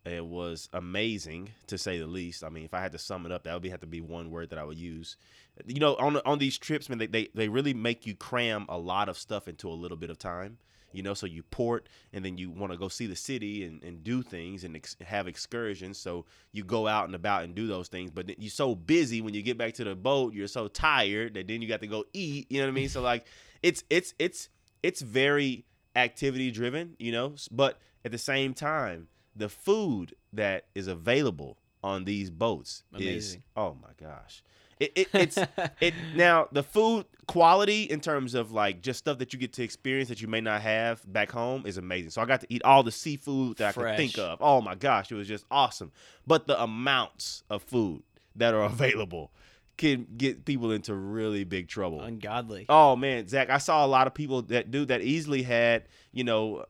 It 0.04 0.26
was 0.26 0.68
amazing 0.72 1.50
to 1.68 1.78
say 1.78 1.98
the 2.00 2.08
least. 2.08 2.42
I 2.42 2.48
mean, 2.48 2.64
if 2.64 2.74
I 2.74 2.80
had 2.80 2.90
to 2.90 2.98
sum 2.98 3.24
it 3.24 3.30
up, 3.30 3.44
that 3.44 3.52
would 3.52 3.62
be 3.62 3.68
have 3.68 3.82
to 3.82 3.86
be 3.86 4.00
one 4.00 4.32
word 4.32 4.50
that 4.50 4.58
I 4.58 4.64
would 4.64 4.78
use. 4.78 5.16
You 5.64 5.78
know, 5.78 5.94
on 5.94 6.16
on 6.24 6.38
these 6.38 6.58
trips, 6.58 6.88
man, 6.88 6.98
they 6.98 7.06
they, 7.06 7.28
they 7.36 7.48
really 7.48 7.72
make 7.72 8.04
you 8.04 8.16
cram 8.16 8.66
a 8.68 8.76
lot 8.76 9.08
of 9.08 9.16
stuff 9.16 9.46
into 9.46 9.68
a 9.68 9.74
little 9.78 9.96
bit 9.96 10.10
of 10.10 10.18
time. 10.18 10.58
You 10.92 11.02
know, 11.02 11.14
so 11.14 11.26
you 11.26 11.42
port 11.42 11.88
and 12.12 12.24
then 12.24 12.38
you 12.38 12.50
want 12.50 12.72
to 12.72 12.78
go 12.78 12.88
see 12.88 13.06
the 13.06 13.16
city 13.16 13.64
and, 13.64 13.82
and 13.82 14.02
do 14.04 14.22
things 14.22 14.64
and 14.64 14.76
ex- 14.76 14.96
have 15.00 15.26
excursions. 15.26 15.98
So 15.98 16.24
you 16.52 16.64
go 16.64 16.86
out 16.86 17.06
and 17.06 17.14
about 17.14 17.44
and 17.44 17.54
do 17.54 17.66
those 17.66 17.88
things. 17.88 18.10
But 18.10 18.26
then 18.26 18.36
you're 18.38 18.50
so 18.50 18.74
busy 18.74 19.20
when 19.20 19.34
you 19.34 19.42
get 19.42 19.58
back 19.58 19.74
to 19.74 19.84
the 19.84 19.94
boat, 19.94 20.34
you're 20.34 20.46
so 20.48 20.68
tired 20.68 21.34
that 21.34 21.48
then 21.48 21.62
you 21.62 21.68
got 21.68 21.80
to 21.80 21.86
go 21.86 22.04
eat. 22.12 22.46
You 22.50 22.60
know 22.60 22.66
what 22.66 22.72
I 22.72 22.74
mean? 22.74 22.88
So 22.88 23.00
like, 23.02 23.26
it's 23.62 23.84
it's 23.90 24.14
it's 24.18 24.48
it's 24.82 25.00
very 25.00 25.64
activity 25.94 26.50
driven, 26.50 26.96
you 26.98 27.12
know, 27.12 27.34
but 27.50 27.78
at 28.04 28.10
the 28.10 28.18
same 28.18 28.54
time, 28.54 29.08
the 29.36 29.48
food 29.48 30.14
that 30.32 30.66
is 30.74 30.88
available 30.88 31.58
on 31.82 32.04
these 32.04 32.30
boats 32.30 32.82
is 33.06 33.36
oh 33.56 33.76
my 33.80 33.90
gosh. 34.00 34.42
It, 34.82 34.92
it 34.96 35.08
it's 35.14 35.38
it 35.80 35.94
now 36.16 36.48
the 36.50 36.64
food 36.64 37.06
quality 37.28 37.84
in 37.84 38.00
terms 38.00 38.34
of 38.34 38.50
like 38.50 38.82
just 38.82 38.98
stuff 38.98 39.18
that 39.18 39.32
you 39.32 39.38
get 39.38 39.52
to 39.54 39.62
experience 39.62 40.08
that 40.08 40.20
you 40.20 40.26
may 40.26 40.40
not 40.40 40.60
have 40.60 41.00
back 41.10 41.30
home 41.30 41.66
is 41.66 41.76
amazing. 41.76 42.10
So 42.10 42.20
I 42.20 42.24
got 42.24 42.40
to 42.40 42.46
eat 42.52 42.64
all 42.64 42.82
the 42.82 42.90
seafood 42.90 43.58
that 43.58 43.68
I 43.68 43.72
could 43.72 43.96
think 43.96 44.18
of. 44.18 44.38
Oh 44.40 44.60
my 44.60 44.74
gosh, 44.74 45.12
it 45.12 45.14
was 45.14 45.28
just 45.28 45.44
awesome. 45.50 45.92
But 46.26 46.46
the 46.48 46.60
amounts 46.60 47.44
of 47.48 47.62
food 47.62 48.02
that 48.34 48.54
are 48.54 48.62
available 48.64 49.30
can 49.76 50.06
get 50.16 50.44
people 50.44 50.72
into 50.72 50.94
really 50.94 51.44
big 51.44 51.68
trouble. 51.68 52.00
Ungodly. 52.00 52.66
Oh 52.68 52.96
man, 52.96 53.28
Zach, 53.28 53.50
I 53.50 53.58
saw 53.58 53.86
a 53.86 53.88
lot 53.88 54.08
of 54.08 54.14
people 54.14 54.42
that 54.42 54.70
do 54.72 54.84
that 54.86 55.00
easily 55.00 55.42
had, 55.42 55.84
you 56.12 56.24
know, 56.24 56.66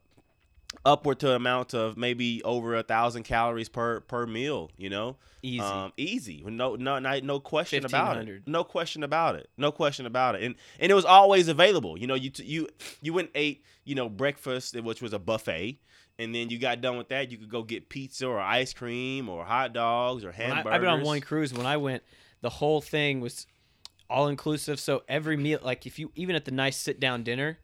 upward 0.84 1.20
to 1.20 1.32
amount 1.32 1.74
of 1.74 1.96
maybe 1.96 2.42
over 2.42 2.74
a 2.74 2.82
thousand 2.82 3.22
calories 3.24 3.68
per 3.68 4.00
per 4.00 4.26
meal. 4.26 4.70
You 4.76 4.90
know, 4.90 5.16
Easy. 5.42 5.60
um, 5.60 5.92
easy, 5.96 6.42
no, 6.46 6.76
no, 6.76 6.98
no, 6.98 7.20
no 7.20 7.40
question 7.40 7.84
about 7.84 8.16
it. 8.18 8.42
No 8.46 8.64
question 8.64 9.02
about 9.02 9.36
it. 9.36 9.50
No 9.56 9.72
question 9.72 10.06
about 10.06 10.34
it. 10.36 10.42
And 10.42 10.54
and 10.78 10.90
it 10.90 10.94
was 10.94 11.04
always 11.04 11.48
available. 11.48 11.98
You 11.98 12.06
know, 12.06 12.14
you 12.14 12.30
t- 12.30 12.44
you 12.44 12.68
you 13.00 13.12
went 13.12 13.28
and 13.28 13.36
ate, 13.36 13.64
you 13.84 13.94
know, 13.94 14.08
breakfast, 14.08 14.80
which 14.80 15.02
was 15.02 15.12
a 15.12 15.18
buffet. 15.18 15.78
And 16.18 16.34
then 16.34 16.50
you 16.50 16.58
got 16.58 16.80
done 16.80 16.98
with 16.98 17.08
that, 17.08 17.32
you 17.32 17.38
could 17.38 17.48
go 17.48 17.62
get 17.62 17.88
pizza 17.88 18.26
or 18.26 18.38
ice 18.38 18.72
cream 18.74 19.28
or 19.28 19.44
hot 19.44 19.72
dogs 19.72 20.24
or 20.24 20.30
hamburgers. 20.30 20.70
I, 20.70 20.74
I've 20.74 20.80
been 20.80 20.90
on 20.90 21.02
one 21.02 21.20
cruise. 21.20 21.54
When 21.54 21.66
I 21.66 21.78
went, 21.78 22.02
the 22.42 22.50
whole 22.50 22.82
thing 22.82 23.20
was 23.20 23.46
all 24.10 24.28
inclusive. 24.28 24.78
So 24.78 25.02
every 25.08 25.36
meal, 25.36 25.58
like 25.62 25.86
if 25.86 25.98
you 25.98 26.12
even 26.14 26.36
at 26.36 26.44
the 26.44 26.50
nice 26.50 26.76
sit 26.76 27.00
down 27.00 27.22
dinner, 27.22 27.58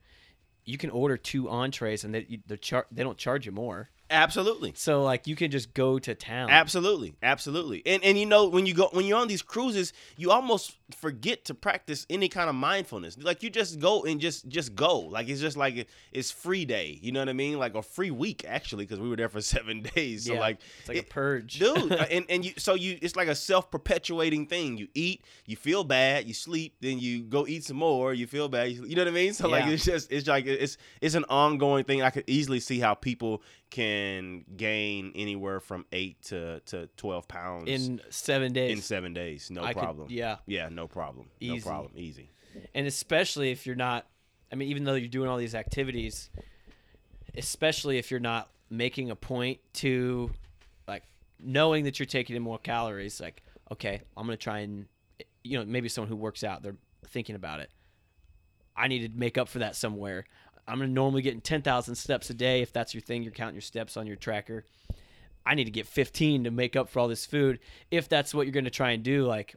you 0.68 0.76
can 0.76 0.90
order 0.90 1.16
two 1.16 1.48
entrees 1.48 2.04
and 2.04 2.14
they 2.14 2.40
char- 2.58 2.86
they 2.92 3.02
don't 3.02 3.16
charge 3.16 3.46
you 3.46 3.52
more. 3.52 3.88
Absolutely. 4.10 4.72
So 4.74 5.02
like 5.02 5.26
you 5.26 5.36
can 5.36 5.50
just 5.50 5.74
go 5.74 5.98
to 5.98 6.14
town. 6.14 6.50
Absolutely, 6.50 7.14
absolutely. 7.22 7.82
And 7.86 8.02
and 8.02 8.18
you 8.18 8.26
know 8.26 8.48
when 8.48 8.64
you 8.66 8.74
go 8.74 8.88
when 8.92 9.04
you're 9.04 9.18
on 9.18 9.28
these 9.28 9.42
cruises, 9.42 9.92
you 10.16 10.30
almost 10.30 10.76
forget 10.96 11.44
to 11.44 11.54
practice 11.54 12.06
any 12.08 12.28
kind 12.28 12.48
of 12.48 12.54
mindfulness. 12.54 13.18
Like 13.18 13.42
you 13.42 13.50
just 13.50 13.78
go 13.80 14.04
and 14.04 14.20
just 14.20 14.48
just 14.48 14.74
go. 14.74 14.98
Like 15.00 15.28
it's 15.28 15.40
just 15.40 15.56
like 15.56 15.88
it's 16.12 16.30
free 16.30 16.64
day. 16.64 16.98
You 17.02 17.12
know 17.12 17.20
what 17.20 17.28
I 17.28 17.34
mean? 17.34 17.58
Like 17.58 17.74
a 17.74 17.82
free 17.82 18.10
week 18.10 18.44
actually 18.48 18.84
because 18.86 18.98
we 18.98 19.08
were 19.10 19.16
there 19.16 19.28
for 19.28 19.40
seven 19.56 19.82
days. 19.94 20.24
So 20.24 20.34
Yeah, 20.34 20.40
like 20.40 20.58
it's 20.80 20.88
like 20.88 20.96
it- 20.98 21.04
a 21.04 21.08
purge, 21.08 21.58
dude 21.58 21.92
uh, 21.98 22.06
and, 22.10 22.24
and 22.30 22.44
you 22.44 22.52
so 22.56 22.74
you 22.74 22.98
it's 23.02 23.14
like 23.16 23.28
a 23.28 23.34
self-perpetuating 23.34 24.46
thing 24.46 24.76
you 24.78 24.88
eat 24.94 25.22
you 25.46 25.56
feel 25.56 25.84
bad 25.84 26.26
you 26.26 26.34
sleep 26.34 26.74
then 26.80 26.98
you 26.98 27.22
go 27.22 27.46
eat 27.46 27.64
some 27.64 27.76
more 27.76 28.14
you 28.14 28.26
feel 28.26 28.48
bad 28.48 28.70
you, 28.72 28.84
you 28.84 28.96
know 28.96 29.02
what 29.02 29.08
i 29.08 29.12
mean 29.12 29.32
so 29.32 29.48
like 29.48 29.66
it's 29.66 29.84
just 29.84 30.10
it's 30.10 30.26
like 30.26 30.46
it's 30.46 30.76
it's 31.00 31.14
an 31.14 31.24
ongoing 31.28 31.84
thing 31.84 32.02
i 32.02 32.10
could 32.10 32.24
easily 32.26 32.60
see 32.60 32.78
how 32.78 32.94
people 32.94 33.42
can 33.70 34.44
gain 34.56 35.12
anywhere 35.14 35.60
from 35.60 35.84
8 35.92 36.22
to 36.22 36.60
to 36.66 36.88
12 36.96 37.28
pounds 37.28 37.68
in 37.68 38.00
seven 38.10 38.52
days. 38.52 38.72
in 38.76 38.82
7 38.82 39.12
days 39.12 39.50
no 39.50 39.62
I 39.62 39.72
could- 39.74 39.82
problem 39.82 40.08
yeah, 40.10 40.36
yeah 40.46 40.68
no 40.68 40.88
problem 40.88 41.28
no 41.40 41.58
problem 41.60 41.92
easy 41.96 42.30
and 42.74 42.86
especially 42.86 43.50
if 43.50 43.66
you're 43.66 43.76
not. 43.76 44.06
I 44.50 44.56
mean, 44.56 44.68
even 44.68 44.84
though 44.84 44.94
you're 44.94 45.08
doing 45.08 45.28
all 45.28 45.36
these 45.36 45.54
activities, 45.54 46.30
especially 47.36 47.98
if 47.98 48.10
you're 48.10 48.20
not 48.20 48.48
making 48.70 49.10
a 49.10 49.16
point 49.16 49.60
to 49.74 50.30
like 50.86 51.04
knowing 51.38 51.84
that 51.84 51.98
you're 51.98 52.06
taking 52.06 52.36
in 52.36 52.42
more 52.42 52.58
calories, 52.58 53.20
like 53.20 53.42
okay, 53.72 54.00
I'm 54.16 54.26
gonna 54.26 54.36
try 54.36 54.60
and 54.60 54.86
you 55.44 55.58
know 55.58 55.64
maybe 55.64 55.88
someone 55.88 56.08
who 56.08 56.16
works 56.16 56.42
out, 56.44 56.62
they're 56.62 56.76
thinking 57.06 57.34
about 57.36 57.60
it. 57.60 57.70
I 58.76 58.88
need 58.88 59.00
to 59.12 59.18
make 59.18 59.36
up 59.36 59.48
for 59.48 59.58
that 59.58 59.76
somewhere. 59.76 60.24
I'm 60.68 60.78
gonna 60.78 60.88
normally 60.88 61.22
get 61.22 61.42
10,000 61.42 61.94
steps 61.94 62.30
a 62.30 62.34
day 62.34 62.62
if 62.62 62.72
that's 62.72 62.94
your 62.94 63.00
thing. 63.00 63.22
You're 63.22 63.32
counting 63.32 63.54
your 63.54 63.62
steps 63.62 63.96
on 63.96 64.06
your 64.06 64.16
tracker. 64.16 64.64
I 65.46 65.54
need 65.54 65.64
to 65.64 65.70
get 65.70 65.86
15 65.86 66.44
to 66.44 66.50
make 66.50 66.76
up 66.76 66.90
for 66.90 67.00
all 67.00 67.08
this 67.08 67.24
food. 67.24 67.58
If 67.90 68.08
that's 68.08 68.34
what 68.34 68.46
you're 68.46 68.52
gonna 68.52 68.70
try 68.70 68.90
and 68.90 69.02
do, 69.02 69.24
like 69.24 69.56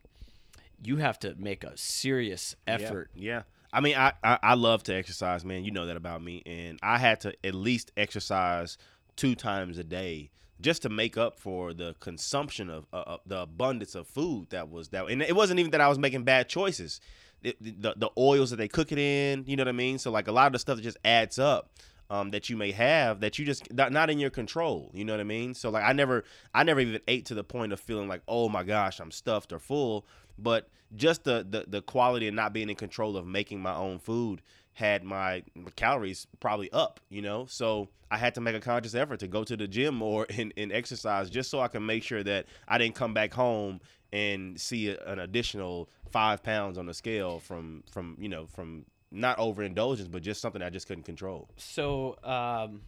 you 0.84 0.98
have 0.98 1.20
to 1.20 1.36
make 1.38 1.64
a 1.64 1.78
serious 1.78 2.56
effort. 2.66 3.12
Yeah. 3.14 3.34
yeah. 3.34 3.42
I 3.74 3.80
mean, 3.82 3.96
I, 3.96 4.14
I, 4.24 4.40
I 4.42 4.54
love 4.56 4.84
to 4.84 4.96
exercise, 4.96 5.46
man. 5.46 5.64
You 5.64 5.72
know 5.72 5.86
that 5.86 5.96
about 5.98 6.22
me, 6.22 6.44
and 6.46 6.78
I 6.84 6.98
had 6.98 7.22
to 7.22 7.34
at 7.46 7.56
least 7.56 7.92
exercise 7.96 8.78
two 9.16 9.36
times 9.36 9.78
a 9.78 9.84
day 9.84 10.32
just 10.60 10.82
to 10.84 10.90
make 10.90 11.18
up 11.18 11.40
for 11.40 11.74
the 11.74 11.96
consumption 12.00 12.70
of 12.70 12.86
uh, 12.94 12.98
uh 12.98 13.18
the 13.26 13.42
abundance 13.42 13.96
of 13.96 14.08
food 14.08 14.50
that 14.52 14.70
was 14.70 14.90
that. 14.90 15.06
And 15.06 15.22
it 15.22 15.36
wasn't 15.36 15.60
even 15.60 15.72
that 15.72 15.82
I 15.82 15.88
was 15.88 15.98
making 15.98 16.24
bad 16.24 16.50
choices. 16.50 17.00
It, 17.44 17.82
the 17.82 17.94
the 17.96 18.10
oils 18.18 18.52
that 18.52 18.58
they 18.58 18.68
cook 18.68 18.92
it 18.92 19.00
in, 19.00 19.46
you 19.48 19.56
know 19.56 19.62
what 19.62 19.70
I 19.70 19.74
mean. 19.74 19.98
So 19.98 20.12
like 20.12 20.28
a 20.28 20.32
lot 20.32 20.48
of 20.48 20.54
the 20.54 20.60
stuff 20.60 20.78
that 20.78 20.84
just 20.84 20.98
adds 21.06 21.40
up. 21.40 21.72
Um, 22.10 22.32
that 22.32 22.50
you 22.50 22.58
may 22.58 22.74
have 22.74 23.22
that 23.22 23.40
you 23.40 23.46
just 23.46 23.72
not, 23.74 23.94
not 23.94 24.10
in 24.10 24.20
your 24.20 24.30
control. 24.30 24.92
You 24.94 25.06
know 25.06 25.14
what 25.14 25.22
I 25.22 25.24
mean? 25.24 25.54
So 25.54 25.70
like 25.70 25.86
I 25.86 25.94
never 25.94 26.26
I 26.54 26.64
never 26.64 26.82
even 26.82 27.00
ate 27.08 27.28
to 27.28 27.34
the 27.34 27.44
point 27.46 27.72
of 27.72 27.80
feeling 27.80 28.10
like 28.10 28.22
oh 28.28 28.50
my 28.50 28.64
gosh 28.64 29.00
I'm 29.00 29.12
stuffed 29.12 29.54
or 29.54 29.60
full 29.60 30.06
but 30.38 30.68
just 30.96 31.24
the, 31.24 31.46
the 31.50 31.66
the 31.68 31.82
quality 31.82 32.28
of 32.28 32.34
not 32.34 32.54
being 32.54 32.70
in 32.70 32.76
control 32.76 33.16
of 33.16 33.26
making 33.26 33.62
my 33.62 33.74
own 33.74 34.00
food 34.00 34.42
had 34.74 35.04
my 35.04 35.44
calories 35.76 36.28
probably 36.40 36.72
up, 36.72 37.00
you 37.10 37.22
know. 37.22 37.46
So 37.46 37.90
I 38.10 38.18
had 38.18 38.36
to 38.36 38.42
make 38.42 38.56
a 38.56 38.60
conscious 38.60 38.96
effort 38.96 39.20
to 39.20 39.28
go 39.28 39.44
to 39.44 39.56
the 39.56 39.68
gym 39.68 40.02
or 40.02 40.26
in, 40.26 40.52
in 40.52 40.72
exercise 40.72 41.30
just 41.30 41.50
so 41.50 41.60
I 41.60 41.68
can 41.68 41.86
make 41.86 42.04
sure 42.04 42.24
that 42.24 42.46
I 42.68 42.78
didn't 42.78 42.96
come 42.96 43.14
back 43.14 43.34
home 43.34 43.80
and 44.14 44.60
see 44.60 44.90
a, 44.90 44.98
an 45.06 45.20
additional 45.20 45.90
five 46.12 46.44
pounds 46.44 46.78
on 46.78 46.86
the 46.86 46.94
scale 46.94 47.40
from 47.40 47.84
from 47.92 48.18
you 48.20 48.30
know 48.30 48.46
from 48.46 48.86
not 49.12 49.38
overindulgence, 49.40 50.08
but 50.08 50.22
just 50.22 50.42
something 50.42 50.62
I 50.62 50.70
just 50.70 50.88
couldn't 50.88 51.04
control. 51.04 51.50
So, 51.58 52.18
um, 52.24 52.82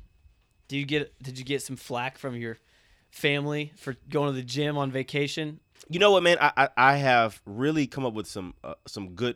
do 0.67 0.77
you 0.77 0.85
get 0.85 1.21
did 1.21 1.37
you 1.37 1.45
get 1.45 1.61
some 1.61 1.75
flack 1.75 2.17
from 2.17 2.35
your 2.35 2.57
family 3.11 3.73
for 3.75 3.95
going 4.09 4.29
to 4.29 4.35
the 4.35 4.43
gym 4.43 4.77
on 4.77 4.91
vacation? 4.91 5.59
you 5.89 5.99
know 5.99 6.11
what, 6.11 6.23
man? 6.23 6.37
I, 6.39 6.51
I, 6.57 6.69
I 6.77 6.95
have 6.97 7.41
really 7.45 7.87
come 7.87 8.05
up 8.05 8.13
with 8.13 8.27
some 8.27 8.53
uh, 8.63 8.75
some 8.87 9.09
good 9.15 9.35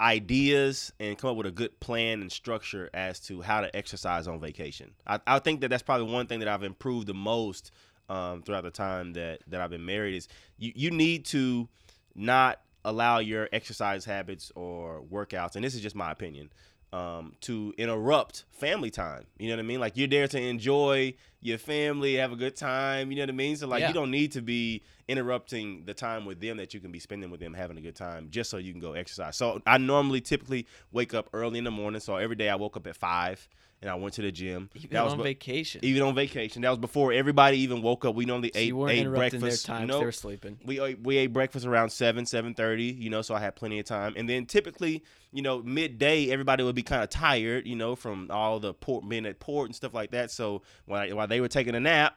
ideas 0.00 0.92
and 1.00 1.16
come 1.16 1.30
up 1.30 1.36
with 1.36 1.46
a 1.46 1.50
good 1.50 1.78
plan 1.80 2.20
and 2.20 2.30
structure 2.30 2.90
as 2.92 3.18
to 3.18 3.40
how 3.40 3.62
to 3.62 3.74
exercise 3.74 4.28
on 4.28 4.38
vacation. 4.38 4.92
I, 5.06 5.20
I 5.26 5.38
think 5.38 5.62
that 5.62 5.68
that's 5.68 5.82
probably 5.82 6.12
one 6.12 6.26
thing 6.26 6.40
that 6.40 6.48
I've 6.48 6.62
improved 6.62 7.06
the 7.06 7.14
most 7.14 7.70
um, 8.08 8.42
throughout 8.42 8.64
the 8.64 8.70
time 8.70 9.12
that 9.14 9.40
that 9.48 9.60
I've 9.60 9.70
been 9.70 9.84
married 9.84 10.14
is 10.14 10.28
you 10.58 10.72
you 10.74 10.90
need 10.90 11.24
to 11.26 11.68
not 12.14 12.60
allow 12.84 13.18
your 13.18 13.48
exercise 13.52 14.04
habits 14.04 14.52
or 14.54 15.02
workouts, 15.10 15.56
and 15.56 15.64
this 15.64 15.74
is 15.74 15.80
just 15.80 15.96
my 15.96 16.12
opinion, 16.12 16.50
um, 16.92 17.34
to 17.42 17.74
interrupt 17.76 18.44
family 18.50 18.90
time. 18.90 19.26
You 19.38 19.48
know 19.48 19.54
what 19.54 19.60
I 19.60 19.66
mean? 19.66 19.80
Like 19.80 19.96
you're 19.96 20.08
there 20.08 20.28
to 20.28 20.40
enjoy 20.40 21.14
your 21.46 21.58
family, 21.58 22.14
have 22.16 22.32
a 22.32 22.36
good 22.36 22.56
time. 22.56 23.10
You 23.10 23.16
know 23.16 23.22
what 23.22 23.30
I 23.30 23.32
mean? 23.32 23.56
So 23.56 23.66
like 23.66 23.80
yeah. 23.80 23.88
you 23.88 23.94
don't 23.94 24.10
need 24.10 24.32
to 24.32 24.42
be 24.42 24.82
interrupting 25.08 25.84
the 25.84 25.94
time 25.94 26.24
with 26.24 26.40
them 26.40 26.56
that 26.56 26.74
you 26.74 26.80
can 26.80 26.90
be 26.90 26.98
spending 26.98 27.30
with 27.30 27.40
them 27.40 27.54
having 27.54 27.78
a 27.78 27.80
good 27.80 27.96
time 27.96 28.28
just 28.30 28.50
so 28.50 28.56
you 28.56 28.72
can 28.72 28.80
go 28.80 28.92
exercise. 28.92 29.36
So 29.36 29.62
I 29.66 29.78
normally 29.78 30.20
typically 30.20 30.66
wake 30.92 31.14
up 31.14 31.28
early 31.32 31.58
in 31.58 31.64
the 31.64 31.70
morning. 31.70 32.00
So 32.00 32.16
every 32.16 32.36
day 32.36 32.48
I 32.48 32.56
woke 32.56 32.76
up 32.76 32.86
at 32.86 32.96
five 32.96 33.48
and 33.82 33.90
I 33.90 33.94
went 33.94 34.14
to 34.14 34.22
the 34.22 34.32
gym. 34.32 34.70
Even 34.74 34.90
that 34.90 35.04
was 35.04 35.12
on 35.12 35.22
vacation. 35.22 35.84
Even 35.84 36.02
on 36.02 36.14
vacation. 36.14 36.62
That 36.62 36.70
was 36.70 36.78
before 36.78 37.12
everybody 37.12 37.58
even 37.58 37.82
woke 37.82 38.04
up. 38.04 38.14
We 38.14 38.24
normally 38.24 38.50
so 38.54 38.58
ate, 38.58 38.68
you 38.68 38.88
ate 38.88 39.08
breakfast. 39.08 39.66
Their 39.66 39.74
time, 39.74 39.82
you 39.82 39.86
know, 39.88 39.98
they 39.98 40.04
were 40.06 40.12
sleeping. 40.12 40.58
We 40.64 40.94
we 40.94 41.18
ate 41.18 41.32
breakfast 41.32 41.66
around 41.66 41.90
seven, 41.90 42.24
seven 42.24 42.54
thirty. 42.54 42.84
You 42.84 43.10
know, 43.10 43.22
so 43.22 43.34
I 43.34 43.40
had 43.40 43.54
plenty 43.54 43.78
of 43.78 43.84
time. 43.84 44.14
And 44.16 44.28
then 44.28 44.46
typically, 44.46 45.04
you 45.30 45.42
know, 45.42 45.62
midday 45.62 46.30
everybody 46.30 46.64
would 46.64 46.74
be 46.74 46.82
kind 46.82 47.02
of 47.02 47.10
tired. 47.10 47.66
You 47.66 47.76
know, 47.76 47.94
from 47.96 48.30
all 48.30 48.58
the 48.60 48.72
port 48.72 49.06
being 49.08 49.26
at 49.26 49.40
port 49.40 49.66
and 49.66 49.76
stuff 49.76 49.92
like 49.92 50.10
that. 50.12 50.30
So 50.30 50.62
while 50.86 51.14
while 51.14 51.26
they 51.26 51.35
were 51.40 51.48
taking 51.48 51.74
a 51.74 51.80
nap, 51.80 52.16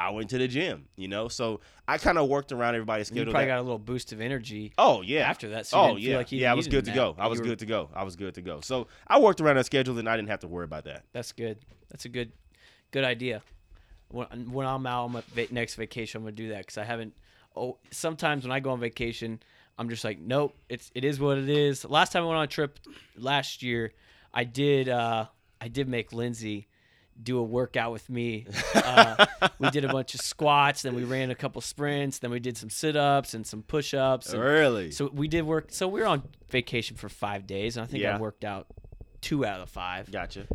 I 0.00 0.10
went 0.10 0.30
to 0.30 0.38
the 0.38 0.48
gym, 0.48 0.86
you 0.96 1.08
know. 1.08 1.28
So 1.28 1.60
I 1.86 1.98
kind 1.98 2.16
of 2.16 2.28
worked 2.28 2.52
around 2.52 2.74
everybody's 2.74 3.08
schedule. 3.08 3.26
You 3.26 3.30
probably 3.32 3.46
that. 3.46 3.56
got 3.56 3.60
a 3.60 3.62
little 3.62 3.78
boost 3.78 4.12
of 4.12 4.20
energy. 4.20 4.72
Oh 4.78 5.02
yeah. 5.02 5.28
After 5.28 5.50
that, 5.50 5.66
so 5.66 5.78
oh 5.78 5.96
yeah, 5.96 6.16
like 6.16 6.32
yeah. 6.32 6.50
I 6.50 6.54
was 6.54 6.68
good 6.68 6.86
to 6.86 6.92
go. 6.92 7.14
I 7.18 7.26
was 7.26 7.38
were... 7.38 7.44
good 7.44 7.58
to 7.58 7.66
go. 7.66 7.90
I 7.94 8.02
was 8.02 8.16
good 8.16 8.34
to 8.34 8.42
go. 8.42 8.60
So 8.60 8.86
I 9.06 9.18
worked 9.20 9.40
around 9.40 9.56
that 9.56 9.66
schedule, 9.66 9.98
and 9.98 10.08
I 10.08 10.16
didn't 10.16 10.28
have 10.28 10.40
to 10.40 10.48
worry 10.48 10.64
about 10.64 10.84
that. 10.84 11.04
That's 11.12 11.32
good. 11.32 11.58
That's 11.90 12.06
a 12.06 12.08
good, 12.08 12.32
good 12.92 13.04
idea. 13.04 13.42
When, 14.08 14.50
when 14.50 14.66
I'm 14.66 14.86
out 14.86 15.04
on 15.04 15.12
my 15.12 15.22
va- 15.34 15.48
next 15.50 15.74
vacation, 15.74 16.18
I'm 16.18 16.24
gonna 16.24 16.32
do 16.32 16.48
that 16.50 16.58
because 16.58 16.78
I 16.78 16.84
haven't. 16.84 17.14
Oh, 17.54 17.76
sometimes 17.90 18.44
when 18.44 18.52
I 18.52 18.60
go 18.60 18.70
on 18.70 18.80
vacation, 18.80 19.42
I'm 19.78 19.90
just 19.90 20.04
like, 20.04 20.18
nope. 20.18 20.56
It's 20.68 20.90
it 20.94 21.04
is 21.04 21.20
what 21.20 21.36
it 21.36 21.50
is. 21.50 21.84
Last 21.84 22.12
time 22.12 22.22
I 22.22 22.26
went 22.26 22.38
on 22.38 22.44
a 22.44 22.48
trip 22.48 22.78
last 23.18 23.62
year, 23.62 23.92
I 24.32 24.44
did. 24.44 24.88
uh 24.88 25.26
I 25.60 25.68
did 25.68 25.88
make 25.88 26.14
Lindsay 26.14 26.68
do 27.22 27.38
a 27.38 27.42
workout 27.42 27.92
with 27.92 28.08
me. 28.08 28.46
Uh, 28.90 29.26
we 29.58 29.70
did 29.70 29.84
a 29.84 29.88
bunch 29.88 30.14
of 30.14 30.20
squats, 30.20 30.82
then 30.82 30.94
we 30.94 31.04
ran 31.04 31.30
a 31.30 31.34
couple 31.34 31.60
sprints, 31.60 32.18
then 32.18 32.30
we 32.30 32.40
did 32.40 32.56
some 32.56 32.70
sit 32.70 32.96
ups 32.96 33.34
and 33.34 33.46
some 33.46 33.62
push 33.62 33.94
ups. 33.94 34.34
Really? 34.34 34.90
So 34.90 35.08
we 35.12 35.28
did 35.28 35.42
work. 35.42 35.68
So 35.70 35.86
we 35.86 36.00
were 36.00 36.06
on 36.06 36.22
vacation 36.48 36.96
for 36.96 37.08
five 37.08 37.46
days, 37.46 37.76
and 37.76 37.84
I 37.84 37.86
think 37.86 38.02
yeah. 38.02 38.16
I 38.16 38.18
worked 38.18 38.44
out 38.44 38.66
two 39.20 39.44
out 39.44 39.60
of 39.60 39.66
the 39.66 39.72
five. 39.72 40.10
Gotcha. 40.10 40.46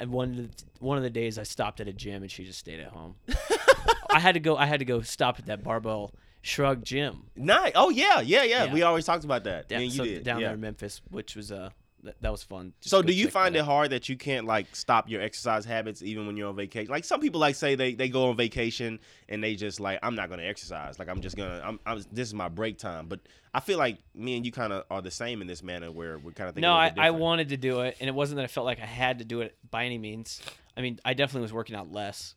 And 0.00 0.10
one 0.12 0.30
of 0.30 0.36
the, 0.36 0.64
one 0.78 0.96
of 0.96 1.02
the 1.02 1.10
days 1.10 1.38
I 1.38 1.42
stopped 1.42 1.80
at 1.80 1.88
a 1.88 1.92
gym, 1.92 2.22
and 2.22 2.30
she 2.30 2.44
just 2.44 2.58
stayed 2.58 2.80
at 2.80 2.92
home. 2.92 3.16
I 4.10 4.20
had 4.20 4.32
to 4.32 4.40
go. 4.40 4.56
I 4.56 4.66
had 4.66 4.78
to 4.78 4.86
go 4.86 5.02
stop 5.02 5.38
at 5.38 5.46
that 5.46 5.62
barbell 5.62 6.14
shrug 6.42 6.84
gym. 6.84 7.24
Nice. 7.36 7.72
Oh 7.74 7.90
yeah, 7.90 8.20
yeah, 8.20 8.44
yeah. 8.44 8.64
yeah. 8.64 8.72
We 8.72 8.82
always 8.82 9.04
talked 9.04 9.24
about 9.24 9.44
that. 9.44 9.66
Yeah, 9.68 9.86
so 9.88 10.04
down 10.20 10.40
yeah. 10.40 10.46
there 10.46 10.54
in 10.54 10.60
Memphis, 10.60 11.02
which 11.10 11.36
was 11.36 11.52
uh 11.52 11.70
that, 12.04 12.16
that 12.20 12.32
was 12.32 12.42
fun. 12.42 12.72
Just 12.80 12.90
so 12.90 13.02
do 13.02 13.12
you 13.12 13.28
find 13.28 13.56
it 13.56 13.64
hard 13.64 13.90
that 13.90 14.08
you 14.08 14.16
can't 14.16 14.46
like 14.46 14.74
stop 14.74 15.08
your 15.08 15.20
exercise 15.20 15.64
habits 15.64 16.02
even 16.02 16.26
when 16.26 16.36
you're 16.36 16.48
on 16.48 16.56
vacation? 16.56 16.90
Like 16.90 17.04
some 17.04 17.20
people 17.20 17.40
like 17.40 17.54
say 17.54 17.74
they, 17.74 17.94
they 17.94 18.08
go 18.08 18.28
on 18.28 18.36
vacation 18.36 19.00
and 19.28 19.42
they 19.42 19.54
just 19.56 19.80
like 19.80 19.98
I'm 20.02 20.14
not 20.14 20.30
gonna 20.30 20.44
exercise. 20.44 20.98
Like 20.98 21.08
I'm 21.08 21.20
just 21.20 21.36
gonna 21.36 21.60
I'm, 21.64 21.80
I'm 21.86 21.98
this 22.12 22.28
is 22.28 22.34
my 22.34 22.48
break 22.48 22.78
time. 22.78 23.06
But 23.08 23.20
I 23.52 23.60
feel 23.60 23.78
like 23.78 23.98
me 24.14 24.36
and 24.36 24.46
you 24.46 24.52
kind 24.52 24.72
of 24.72 24.84
are 24.90 25.02
the 25.02 25.10
same 25.10 25.40
in 25.40 25.46
this 25.48 25.62
manner 25.62 25.90
where 25.90 26.18
we're 26.18 26.32
kind 26.32 26.48
of 26.48 26.54
thinking. 26.54 26.62
no. 26.62 26.74
I, 26.74 26.92
I 26.96 27.10
wanted 27.10 27.48
to 27.50 27.56
do 27.56 27.80
it 27.80 27.96
and 28.00 28.08
it 28.08 28.14
wasn't 28.14 28.36
that 28.36 28.44
I 28.44 28.48
felt 28.48 28.66
like 28.66 28.80
I 28.80 28.86
had 28.86 29.18
to 29.18 29.24
do 29.24 29.40
it 29.40 29.56
by 29.70 29.84
any 29.84 29.98
means. 29.98 30.40
I 30.76 30.82
mean 30.82 31.00
I 31.04 31.14
definitely 31.14 31.42
was 31.42 31.52
working 31.52 31.74
out 31.74 31.90
less, 31.90 32.34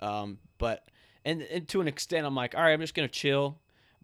um, 0.00 0.38
but 0.58 0.84
and, 1.24 1.42
and 1.42 1.68
to 1.68 1.80
an 1.80 1.88
extent 1.88 2.26
I'm 2.26 2.34
like 2.34 2.54
all 2.56 2.62
right 2.62 2.72
I'm 2.72 2.80
just 2.80 2.94
gonna 2.94 3.08
chill, 3.08 3.58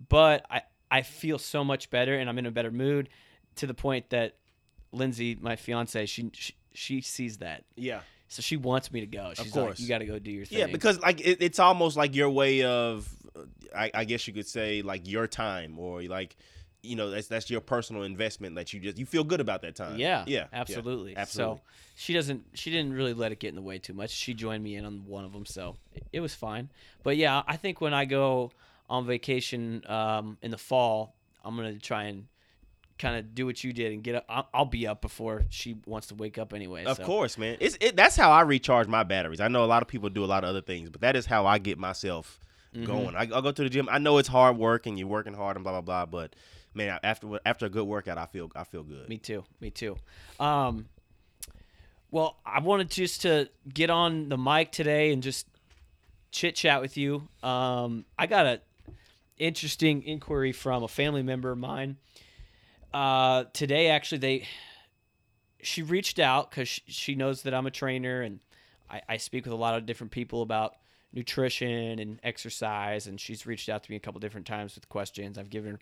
but 0.09 0.47
I 0.51 0.63
I 0.91 1.03
feel 1.03 1.39
so 1.39 1.65
much 1.65 1.91
better 1.91 2.17
and 2.17 2.31
I'm 2.31 2.39
in 2.39 2.47
a 2.47 2.53
better 2.53 2.71
mood 2.71 3.09
to 3.57 3.67
the 3.67 3.75
point 3.75 4.11
that 4.11 4.37
Lindsay, 4.95 5.37
my 5.41 5.57
fiance, 5.57 6.07
she, 6.07 6.31
she 6.33 6.55
she 6.73 7.01
sees 7.01 7.39
that. 7.39 7.65
Yeah. 7.77 8.01
So 8.29 8.43
she 8.43 8.57
wants 8.57 8.93
me 8.93 9.01
to 9.01 9.07
go. 9.07 9.33
She's 9.35 9.47
of 9.47 9.53
course. 9.53 9.71
like, 9.71 9.81
you 9.81 9.89
got 9.89 9.99
to 9.99 10.07
go 10.07 10.19
do 10.19 10.31
your 10.31 10.45
thing. 10.45 10.59
Yeah, 10.59 10.67
because 10.67 11.01
like 11.01 11.21
it, 11.21 11.39
it's 11.41 11.59
almost 11.59 11.97
like 11.97 12.15
your 12.15 12.31
way 12.31 12.65
of, 12.65 13.09
I, 13.75 13.91
I, 13.95 14.05
guess 14.05 14.27
you 14.27 14.35
could 14.35 14.49
say 14.49 14.83
like 14.83 15.09
your 15.09 15.29
time 15.29 15.79
or 15.79 16.03
like, 16.03 16.37
you 16.83 16.97
know, 16.97 17.11
that's 17.11 17.29
that's 17.29 17.49
your 17.49 17.61
personal 17.61 18.03
investment 18.03 18.57
that 18.57 18.73
you 18.73 18.81
just 18.81 18.99
you 18.99 19.07
feel 19.07 19.25
good 19.25 19.41
about 19.41 19.63
that 19.63 19.77
time. 19.77 19.99
Yeah. 19.99 20.25
Yeah. 20.27 20.47
Absolutely. 20.53 21.13
Yeah, 21.13 21.21
absolutely. 21.21 21.59
So 21.59 21.63
she 21.95 22.13
doesn't 22.13 22.45
she 22.55 22.71
didn't 22.71 22.93
really 22.93 23.15
let 23.15 23.31
it 23.31 23.39
get 23.39 23.51
in 23.51 23.55
the 23.55 23.63
way 23.63 23.79
too 23.79 23.95
much. 23.95 24.11
She 24.11 24.35
joined 24.35 24.65
me 24.65 24.75
in 24.75 24.85
on 24.85 25.05
one 25.07 25.25
of 25.25 25.33
them, 25.33 25.47
so 25.47 25.77
it, 25.95 26.05
it 26.13 26.21
was 26.21 26.35
fine. 26.35 26.71
But 27.03 27.17
yeah, 27.17 27.43
I 27.47 27.57
think 27.57 27.81
when 27.81 27.95
I 27.95 28.05
go 28.05 28.51
on 28.91 29.07
vacation 29.07 29.83
um, 29.87 30.39
in 30.43 30.51
the 30.51 30.59
fall, 30.59 31.15
I'm 31.45 31.57
gonna 31.57 31.79
try 31.79 32.05
and 32.05 32.27
kind 33.05 33.19
of 33.19 33.35
do 33.35 33.45
what 33.45 33.63
you 33.63 33.73
did 33.73 33.93
and 33.93 34.03
get 34.03 34.15
up. 34.15 34.25
I'll, 34.31 34.49
I'll, 34.55 34.65
be 34.65 34.87
up 34.87 35.03
before 35.03 35.45
she 35.51 35.77
wants 35.87 36.07
to 36.07 36.15
wake 36.15 36.39
up 36.39 36.55
anyway. 36.55 36.85
Of 36.85 36.97
so. 36.97 37.05
course, 37.05 37.37
man. 37.37 37.59
It's 37.61 37.77
it, 37.81 37.97
that's 37.97 38.17
how 38.17 38.31
I 38.31 38.41
recharge 38.41 38.89
my 38.89 39.03
batteries. 39.03 39.41
I 39.41 39.49
know 39.49 39.63
a 39.63 39.67
lot 39.67 39.83
of 39.83 39.89
people 39.89 40.09
do 40.09 40.25
a 40.25 40.27
lot 40.27 40.43
of 40.43 40.51
other 40.51 40.63
things, 40.63 40.89
but 40.89 41.03
that 41.03 41.15
is 41.15 41.27
how 41.27 41.45
I 41.45 41.59
get 41.59 41.79
myself 41.79 42.41
mm-hmm. 42.75 42.87
going. 42.87 43.15
I, 43.15 43.27
will 43.27 43.43
go 43.43 43.53
to 43.53 43.63
the 43.63 43.69
gym. 43.69 43.89
I 43.91 43.99
know 43.99 44.17
it's 44.17 44.29
hard 44.29 44.57
work 44.57 44.87
and 44.87 44.99
you're 44.99 45.07
working 45.07 45.35
hard 45.35 45.57
and 45.57 45.63
blah 45.63 45.73
blah 45.73 45.83
blah, 45.83 46.07
but 46.07 46.35
man, 46.73 46.99
after 47.03 47.39
after 47.45 47.67
a 47.67 47.69
good 47.69 47.87
workout, 47.87 48.17
I 48.17 48.25
feel 48.25 48.51
I 48.57 48.65
feel 48.65 48.83
good. 48.83 49.07
Me 49.07 49.19
too. 49.19 49.45
Me 49.61 49.71
too. 49.71 49.97
Um, 50.41 50.87
well, 52.11 52.39
I 52.47 52.61
wanted 52.61 52.91
just 52.91 53.23
to 53.23 53.51
get 53.73 53.91
on 53.91 54.31
the 54.31 54.39
mic 54.39 54.73
today 54.73 55.13
and 55.13 55.23
just 55.23 55.47
chit 56.31 56.55
chat 56.55 56.81
with 56.81 56.97
you. 56.97 57.29
Um, 57.43 58.07
I 58.19 58.27
got 58.27 58.47
a 58.47 58.61
interesting 59.37 60.05
inquiry 60.05 60.53
from 60.53 60.83
a 60.85 60.89
family 60.89 61.23
member 61.23 61.51
of 61.51 61.59
mine 61.59 61.99
uh, 62.95 63.45
today 63.53 63.89
actually 63.89 64.19
they 64.19 64.47
she 65.63 65.83
reached 65.83 66.19
out 66.19 66.51
because 66.51 66.69
she, 66.69 66.83
she, 66.87 67.15
knows 67.15 67.43
that 67.43 67.53
I'm 67.53 67.67
a 67.67 67.71
trainer 67.71 68.23
and 68.23 68.39
I, 68.89 69.03
I, 69.09 69.17
speak 69.17 69.45
with 69.45 69.53
a 69.53 69.57
lot 69.57 69.77
of 69.77 69.87
different 69.87 70.11
people 70.13 70.43
about 70.43 70.77
nutrition 71.13 71.99
and 71.99 72.21
exercise 72.23 73.07
and 73.07 73.19
she's 73.19 73.47
reached 73.47 73.69
out 73.69 73.83
to 73.83 73.91
me 73.91 73.97
a 73.97 74.01
couple 74.01 74.21
different 74.21 74.47
times 74.47 74.75
with 74.75 74.89
questions. 74.89 75.39
I've 75.39 75.51
given 75.51 75.73
her 75.73 75.81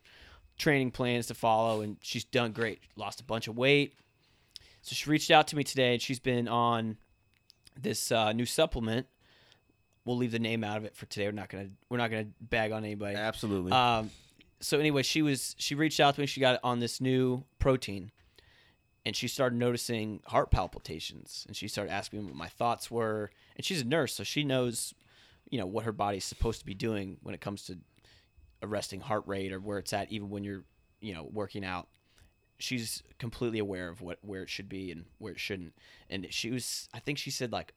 training 0.57 0.93
plans 0.93 1.27
to 1.27 1.35
follow 1.35 1.83
and 1.83 1.97
she's 2.01 2.25
done 2.25 2.53
great. 2.53 2.81
Lost 2.97 3.21
a 3.21 3.25
bunch 3.25 3.47
of 3.47 3.57
weight. 3.57 3.95
So 4.81 4.95
she 4.95 5.11
reached 5.11 5.31
out 5.31 5.49
to 5.49 5.57
me 5.57 5.65
today 5.65 5.95
and 5.95 6.03
she's 6.03 6.21
been 6.21 6.49
on 6.49 6.97
this 7.79 8.11
uh, 8.11 8.33
new 8.33 8.47
supplement 8.47 9.07
we'll 10.05 10.17
leave 10.17 10.33
the 10.33 10.39
name 10.39 10.65
out 10.65 10.77
of 10.77 10.85
it 10.85 10.97
for 10.97 11.07
today. 11.07 11.27
We're 11.27 11.33
not 11.33 11.49
gonna 11.49 11.69
we're 11.89 11.99
not 11.99 12.11
gonna 12.11 12.29
bag 12.41 12.73
on 12.73 12.85
anybody. 12.85 13.17
Absolutely. 13.17 13.73
Um, 13.73 14.11
so 14.63 14.79
anyway, 14.79 15.03
she 15.03 15.23
was 15.23 15.57
she 15.59 15.75
reached 15.75 16.01
out 16.01 16.15
to 16.15 16.21
me. 16.21 16.27
She 16.27 16.41
got 16.41 16.61
on 16.63 16.79
this 16.79 17.01
new 17.01 17.45
protein, 17.59 18.13
and 19.05 19.17
she 19.17 19.27
started 19.27 19.59
noticing 19.59 20.21
heart 20.27 20.51
palpitations. 20.51 21.45
And 21.49 21.57
she 21.57 21.67
started 21.69 21.93
asking 21.93 22.21
me 22.21 22.27
what 22.27 22.37
my 22.37 22.49
thoughts 22.49 22.91
were. 22.91 23.31
And 23.57 23.65
she's 23.65 23.83
a 23.83 23.87
nurse, 23.87 24.15
so 24.15 24.23
she 24.23 24.45
knows, 24.45 24.95
you 25.51 25.59
know, 25.59 25.67
what 25.67 25.85
her 25.85 25.93
body's 25.93 26.25
supposed 26.25 26.61
to 26.61 26.67
be 26.67 26.75
doing 26.75 27.19
when 27.23 27.35
it 27.35 27.41
comes 27.41 27.65
to 27.67 27.79
arresting 28.63 29.01
heart 29.01 29.25
rate 29.27 29.53
or 29.53 29.59
where 29.59 29.79
it's 29.79 29.93
at, 29.93 30.13
even 30.13 30.31
when 30.31 30.45
you're, 30.45 30.63
you 31.01 31.13
know, 31.13 31.29
working 31.33 31.65
out. 31.65 31.89
She's 32.59 33.03
completely 33.19 33.59
aware 33.59 33.89
of 33.89 34.01
what 34.01 34.19
where 34.23 34.43
it 34.43 34.49
should 34.49 34.69
be 34.69 34.93
and 34.93 35.07
where 35.19 35.33
it 35.33 35.41
shouldn't. 35.41 35.75
And 36.09 36.29
she 36.31 36.51
was, 36.51 36.89
I 36.95 37.01
think 37.01 37.19
she 37.19 37.33
said 37.33 37.51
like 37.51 37.75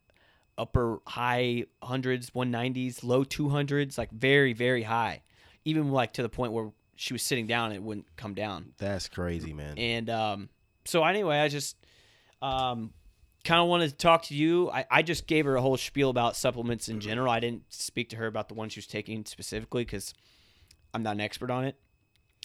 upper 0.55 0.99
high 1.07 1.65
hundreds, 1.81 2.35
one 2.35 2.51
nineties, 2.51 3.03
low 3.03 3.23
two 3.23 3.49
hundreds, 3.49 3.97
like 3.97 4.11
very 4.11 4.53
very 4.53 4.83
high 4.83 5.23
even 5.65 5.91
like 5.91 6.13
to 6.13 6.21
the 6.21 6.29
point 6.29 6.53
where 6.53 6.71
she 6.95 7.13
was 7.13 7.21
sitting 7.21 7.47
down 7.47 7.67
and 7.67 7.75
it 7.75 7.83
wouldn't 7.83 8.07
come 8.15 8.33
down. 8.33 8.73
That's 8.77 9.09
crazy, 9.09 9.53
man. 9.53 9.77
And 9.77 10.09
um, 10.09 10.49
so 10.85 11.03
anyway, 11.03 11.39
I 11.39 11.49
just 11.49 11.75
um, 12.41 12.93
kind 13.43 13.61
of 13.61 13.67
wanted 13.67 13.89
to 13.89 13.95
talk 13.95 14.23
to 14.23 14.35
you. 14.35 14.69
I, 14.71 14.85
I 14.89 15.01
just 15.01 15.27
gave 15.27 15.45
her 15.45 15.55
a 15.55 15.61
whole 15.61 15.77
spiel 15.77 16.09
about 16.09 16.35
supplements 16.35 16.87
in 16.87 16.99
general. 16.99 17.31
I 17.31 17.39
didn't 17.39 17.63
speak 17.69 18.09
to 18.11 18.15
her 18.15 18.27
about 18.27 18.47
the 18.47 18.53
one 18.53 18.69
she 18.69 18.79
was 18.79 18.87
taking 18.87 19.25
specifically 19.25 19.83
because 19.83 20.13
I'm 20.93 21.03
not 21.03 21.15
an 21.15 21.21
expert 21.21 21.51
on 21.51 21.65
it. 21.65 21.75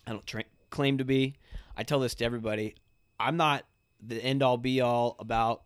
I 0.07 0.13
don't 0.13 0.27
tra- 0.27 0.45
claim 0.71 0.99
to 0.99 1.05
be. 1.05 1.37
I 1.77 1.85
tell 1.85 2.01
this 2.01 2.15
to 2.17 2.25
everybody. 2.25 2.75
I'm 3.19 3.37
not 3.37 3.65
the 4.03 4.17
end 4.17 4.43
all 4.43 4.57
be 4.57 4.81
all 4.81 5.17
about 5.19 5.63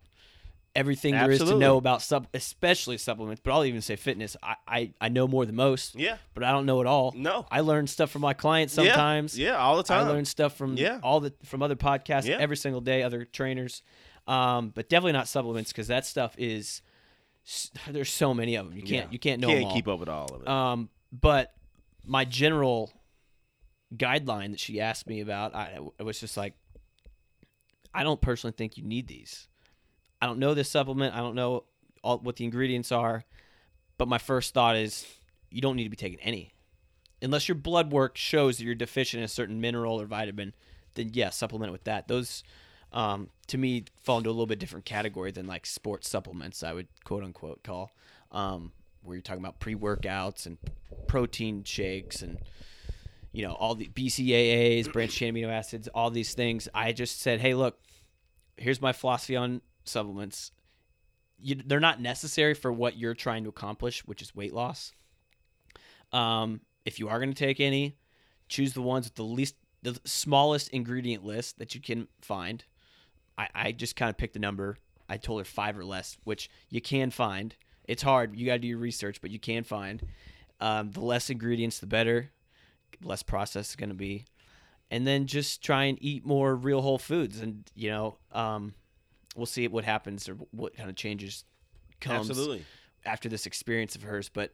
everything 0.74 1.14
there 1.14 1.30
is 1.30 1.38
to 1.38 1.56
know 1.56 1.76
about 1.76 2.02
sub, 2.02 2.26
especially 2.34 2.98
supplements. 2.98 3.40
But 3.44 3.52
I'll 3.52 3.64
even 3.64 3.80
say 3.80 3.96
fitness. 3.96 4.36
I, 4.42 4.54
I, 4.66 4.90
I 5.00 5.08
know 5.08 5.28
more 5.28 5.46
than 5.46 5.54
most, 5.54 5.94
yeah. 5.94 6.16
but 6.34 6.44
I 6.44 6.50
don't 6.52 6.66
know 6.66 6.80
it 6.80 6.86
all. 6.86 7.12
No. 7.16 7.46
I 7.50 7.60
learn 7.60 7.86
stuff 7.86 8.10
from 8.10 8.22
my 8.22 8.34
clients 8.34 8.74
sometimes. 8.74 9.38
Yeah, 9.38 9.56
all 9.56 9.76
the 9.76 9.82
time. 9.82 10.06
I 10.06 10.10
learn 10.10 10.24
stuff 10.24 10.56
from 10.56 10.76
Yeah. 10.76 11.00
all 11.02 11.20
the 11.20 11.32
from 11.44 11.62
other 11.62 11.76
podcasts 11.76 12.26
Yeah. 12.26 12.38
every 12.38 12.56
single 12.56 12.80
day, 12.80 13.02
other 13.02 13.24
trainers, 13.24 13.82
um, 14.26 14.70
but 14.70 14.88
definitely 14.88 15.12
not 15.12 15.28
supplements 15.28 15.70
because 15.72 15.88
that 15.88 16.06
stuff 16.06 16.34
is 16.38 16.82
there's 17.88 18.10
so 18.10 18.34
many 18.34 18.56
of 18.56 18.68
them. 18.68 18.76
You 18.76 18.82
can't 18.82 19.06
Yeah. 19.06 19.12
you 19.12 19.18
can't 19.18 19.40
know 19.40 19.48
Can't 19.48 19.72
keep 19.72 19.88
up 19.88 20.00
with 20.00 20.08
all 20.08 20.26
of 20.34 20.42
it. 20.42 20.48
Um, 20.48 20.88
but 21.12 21.54
my 22.04 22.24
general 22.24 22.92
guideline 23.94 24.50
that 24.50 24.60
she 24.60 24.80
asked 24.80 25.06
me 25.06 25.20
about, 25.20 25.54
I 25.54 25.78
it 25.98 26.02
was 26.02 26.18
just 26.18 26.36
like, 26.36 26.54
I 27.92 28.02
don't 28.02 28.20
personally 28.20 28.54
think 28.56 28.76
you 28.76 28.82
need 28.82 29.06
these. 29.06 29.46
I 30.24 30.26
don't 30.26 30.38
know 30.38 30.54
this 30.54 30.70
supplement. 30.70 31.14
I 31.14 31.18
don't 31.18 31.34
know 31.34 31.64
all 32.02 32.16
what 32.16 32.36
the 32.36 32.44
ingredients 32.44 32.90
are, 32.90 33.26
but 33.98 34.08
my 34.08 34.16
first 34.16 34.54
thought 34.54 34.74
is 34.74 35.06
you 35.50 35.60
don't 35.60 35.76
need 35.76 35.84
to 35.84 35.90
be 35.90 35.96
taking 35.96 36.18
any, 36.20 36.54
unless 37.20 37.46
your 37.46 37.56
blood 37.56 37.92
work 37.92 38.16
shows 38.16 38.56
that 38.56 38.64
you're 38.64 38.74
deficient 38.74 39.18
in 39.18 39.24
a 39.26 39.28
certain 39.28 39.60
mineral 39.60 40.00
or 40.00 40.06
vitamin. 40.06 40.54
Then 40.94 41.10
yeah, 41.12 41.28
supplement 41.28 41.68
it 41.68 41.72
with 41.72 41.84
that. 41.84 42.08
Those, 42.08 42.42
um, 42.90 43.28
to 43.48 43.58
me, 43.58 43.84
fall 44.02 44.16
into 44.16 44.30
a 44.30 44.32
little 44.32 44.46
bit 44.46 44.58
different 44.58 44.86
category 44.86 45.30
than 45.30 45.46
like 45.46 45.66
sports 45.66 46.08
supplements. 46.08 46.62
I 46.62 46.72
would 46.72 46.88
quote 47.04 47.22
unquote 47.22 47.62
call, 47.62 47.92
um, 48.32 48.72
where 49.02 49.16
you're 49.16 49.22
talking 49.22 49.42
about 49.42 49.60
pre 49.60 49.74
workouts 49.74 50.46
and 50.46 50.56
protein 51.06 51.64
shakes 51.64 52.22
and 52.22 52.38
you 53.30 53.46
know 53.46 53.52
all 53.52 53.74
the 53.74 53.90
BCAAs, 53.90 54.90
branched 54.90 55.18
chain 55.18 55.34
amino 55.34 55.50
acids, 55.50 55.86
all 55.88 56.10
these 56.10 56.32
things. 56.32 56.66
I 56.72 56.92
just 56.92 57.20
said, 57.20 57.40
hey, 57.40 57.52
look, 57.52 57.78
here's 58.56 58.80
my 58.80 58.94
philosophy 58.94 59.36
on 59.36 59.60
supplements. 59.84 60.50
You, 61.38 61.56
they're 61.64 61.80
not 61.80 62.00
necessary 62.00 62.54
for 62.54 62.72
what 62.72 62.96
you're 62.96 63.14
trying 63.14 63.44
to 63.44 63.50
accomplish, 63.50 64.06
which 64.06 64.22
is 64.22 64.34
weight 64.34 64.54
loss. 64.54 64.92
Um, 66.12 66.60
if 66.84 66.98
you 66.98 67.08
are 67.08 67.18
going 67.18 67.32
to 67.32 67.46
take 67.46 67.60
any, 67.60 67.96
choose 68.48 68.72
the 68.72 68.82
ones 68.82 69.06
with 69.06 69.14
the 69.16 69.24
least, 69.24 69.56
the 69.82 69.98
smallest 70.04 70.68
ingredient 70.68 71.24
list 71.24 71.58
that 71.58 71.74
you 71.74 71.80
can 71.80 72.08
find. 72.20 72.64
I, 73.37 73.48
I 73.54 73.72
just 73.72 73.96
kind 73.96 74.11
of 74.11 74.16
picked 74.16 74.37
a 74.37 74.40
number. 74.40 74.76
I 75.09 75.16
told 75.16 75.40
her 75.40 75.44
five 75.44 75.78
or 75.78 75.85
less, 75.85 76.16
which 76.24 76.48
you 76.70 76.80
can 76.80 77.11
find. 77.11 77.54
It's 77.87 78.02
hard. 78.02 78.37
You 78.37 78.46
got 78.46 78.54
to 78.54 78.59
do 78.61 78.68
your 78.68 78.78
research, 78.78 79.20
but 79.20 79.30
you 79.30 79.38
can 79.38 79.64
find. 79.64 80.02
Um, 80.61 80.92
the 80.92 81.00
less 81.00 81.28
ingredients, 81.28 81.80
the 81.80 81.87
better. 81.87 82.30
Less 83.02 83.22
processed 83.22 83.70
is 83.70 83.76
going 83.76 83.90
to 83.90 83.94
be. 83.94 84.24
And 84.90 85.06
then 85.06 85.26
just 85.26 85.62
try 85.62 85.85
and 85.85 85.98
eat 86.00 86.24
more 86.24 86.54
real 86.54 86.80
whole 86.80 86.98
foods. 86.98 87.40
And, 87.40 87.68
you 87.74 87.90
know, 87.90 88.18
um, 88.32 88.74
we'll 89.35 89.47
see 89.47 89.66
what 89.68 89.85
happens 89.85 90.29
or 90.29 90.35
what 90.51 90.77
kind 90.77 90.88
of 90.88 90.97
changes 90.97 91.44
comes 92.01 92.31
Absolutely. 92.31 92.64
after 93.05 93.29
this 93.29 93.47
experience 93.47 93.94
of 93.94 94.03
hers. 94.03 94.29
But 94.29 94.53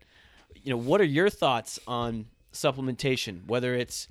you 0.55 0.71
know, 0.71 0.77
what 0.77 1.01
are 1.01 1.05
your 1.05 1.31
thoughts 1.31 1.79
on 1.87 2.27
supplementation? 2.53 3.47
Whether 3.47 3.75
it's 3.75 4.09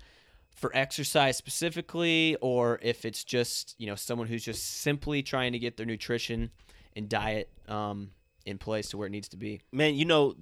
for 0.55 0.71
exercise 0.75 1.37
specifically, 1.37 2.35
or 2.41 2.79
if 2.81 3.05
it's 3.05 3.23
just 3.23 3.75
you 3.77 3.87
know 3.87 3.95
someone 3.95 4.27
who's 4.27 4.43
just 4.43 4.81
simply 4.81 5.23
trying 5.23 5.53
to 5.53 5.59
get 5.59 5.77
their 5.77 5.85
nutrition 5.85 6.51
and 6.95 7.07
diet 7.07 7.49
um, 7.67 8.11
in 8.45 8.57
place 8.57 8.89
to 8.89 8.97
where 8.97 9.07
it 9.07 9.11
needs 9.11 9.29
to 9.29 9.37
be 9.37 9.61
Man, 9.71 9.95
you 9.95 10.05
know, 10.05 10.35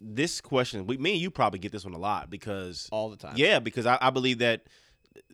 this 0.00 0.40
question, 0.40 0.86
we, 0.86 0.96
me 0.96 1.12
and 1.12 1.20
you 1.20 1.30
probably 1.30 1.58
get 1.58 1.72
this 1.72 1.84
one 1.84 1.94
a 1.94 1.98
lot 1.98 2.30
because 2.30 2.88
all 2.90 3.10
the 3.10 3.16
time. 3.16 3.34
Yeah, 3.36 3.58
because 3.58 3.86
I, 3.86 3.98
I 4.00 4.10
believe 4.10 4.38
that 4.38 4.66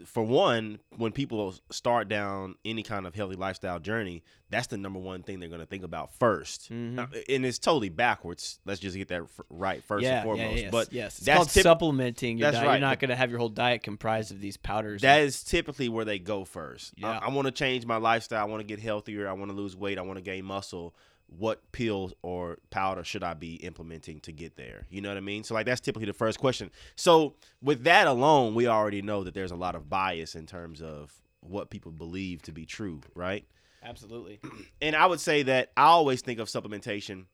for 0.04 0.22
one, 0.22 0.78
when 0.96 1.12
people 1.12 1.54
start 1.70 2.08
down 2.08 2.54
any 2.64 2.82
kind 2.82 3.06
of 3.06 3.14
healthy 3.14 3.36
lifestyle 3.36 3.78
journey, 3.78 4.22
that's 4.50 4.66
the 4.66 4.76
number 4.76 4.98
one 4.98 5.22
thing 5.22 5.40
they're 5.40 5.48
going 5.48 5.60
to 5.60 5.66
think 5.66 5.84
about 5.84 6.10
1st 6.18 6.70
Mhm. 6.70 6.98
Uh, 6.98 7.06
and 7.28 7.46
it's 7.46 7.58
totally 7.58 7.88
backwards. 7.88 8.58
Let's 8.66 8.80
just 8.80 8.96
get 8.96 9.08
that 9.08 9.22
right 9.48 9.82
first 9.84 10.04
yeah, 10.04 10.16
and 10.16 10.24
foremost. 10.24 10.56
Yeah, 10.56 10.62
yes, 10.62 10.70
But 10.70 10.92
yes, 10.92 11.16
it's 11.18 11.26
that's 11.26 11.54
typ- 11.56 11.62
supplementing 11.62 12.38
your 12.38 12.46
That's 12.50 12.56
diet. 12.58 12.66
right, 12.68 12.74
You're 12.74 12.88
not 12.88 12.98
going 13.00 13.08
to 13.10 13.16
have 13.16 13.30
your 13.30 13.38
whole 13.38 13.48
diet 13.48 13.82
comprised 13.82 14.32
of 14.32 14.40
these 14.40 14.56
powders. 14.56 15.02
that 15.02 15.22
is 15.22 15.42
typically 15.44 15.88
where 15.88 16.04
they 16.04 16.18
go 16.18 16.44
first. 16.44 16.92
Yeah. 16.96 17.18
I, 17.18 17.26
I 17.26 17.30
want 17.30 17.46
to 17.46 17.52
change 17.52 17.86
my 17.86 17.96
lifestyle. 17.96 18.42
I 18.42 18.48
want 18.48 18.60
to 18.60 18.66
get 18.66 18.80
healthier. 18.80 19.28
I 19.28 19.32
want 19.32 19.50
to 19.50 19.56
lose 19.56 19.76
weight. 19.76 19.98
I 19.98 20.02
want 20.02 20.16
to 20.18 20.22
gain 20.22 20.44
muscle. 20.44 20.94
What 21.36 21.70
pill 21.72 22.12
or 22.22 22.58
powder 22.70 23.04
should 23.04 23.22
I 23.22 23.34
be 23.34 23.54
implementing 23.56 24.20
to 24.20 24.32
get 24.32 24.56
there? 24.56 24.86
You 24.90 25.00
know 25.00 25.08
what 25.08 25.16
I 25.16 25.20
mean? 25.20 25.44
So 25.44 25.54
like 25.54 25.66
that's 25.66 25.80
typically 25.80 26.06
the 26.06 26.12
first 26.12 26.38
question. 26.38 26.70
So 26.96 27.34
with 27.62 27.84
that 27.84 28.06
alone, 28.06 28.54
we 28.54 28.66
already 28.66 29.00
know 29.00 29.24
that 29.24 29.34
there's 29.34 29.52
a 29.52 29.56
lot 29.56 29.74
of 29.74 29.88
bias 29.88 30.34
in 30.34 30.46
terms 30.46 30.82
of 30.82 31.12
what 31.40 31.70
people 31.70 31.92
believe 31.92 32.42
to 32.42 32.52
be 32.52 32.66
true, 32.66 33.00
right? 33.14 33.44
absolutely. 33.82 34.40
and 34.82 34.94
I 34.96 35.06
would 35.06 35.20
say 35.20 35.42
that 35.44 35.72
I 35.76 35.84
always 35.84 36.20
think 36.22 36.38
of 36.38 36.48
supplementation 36.48 37.26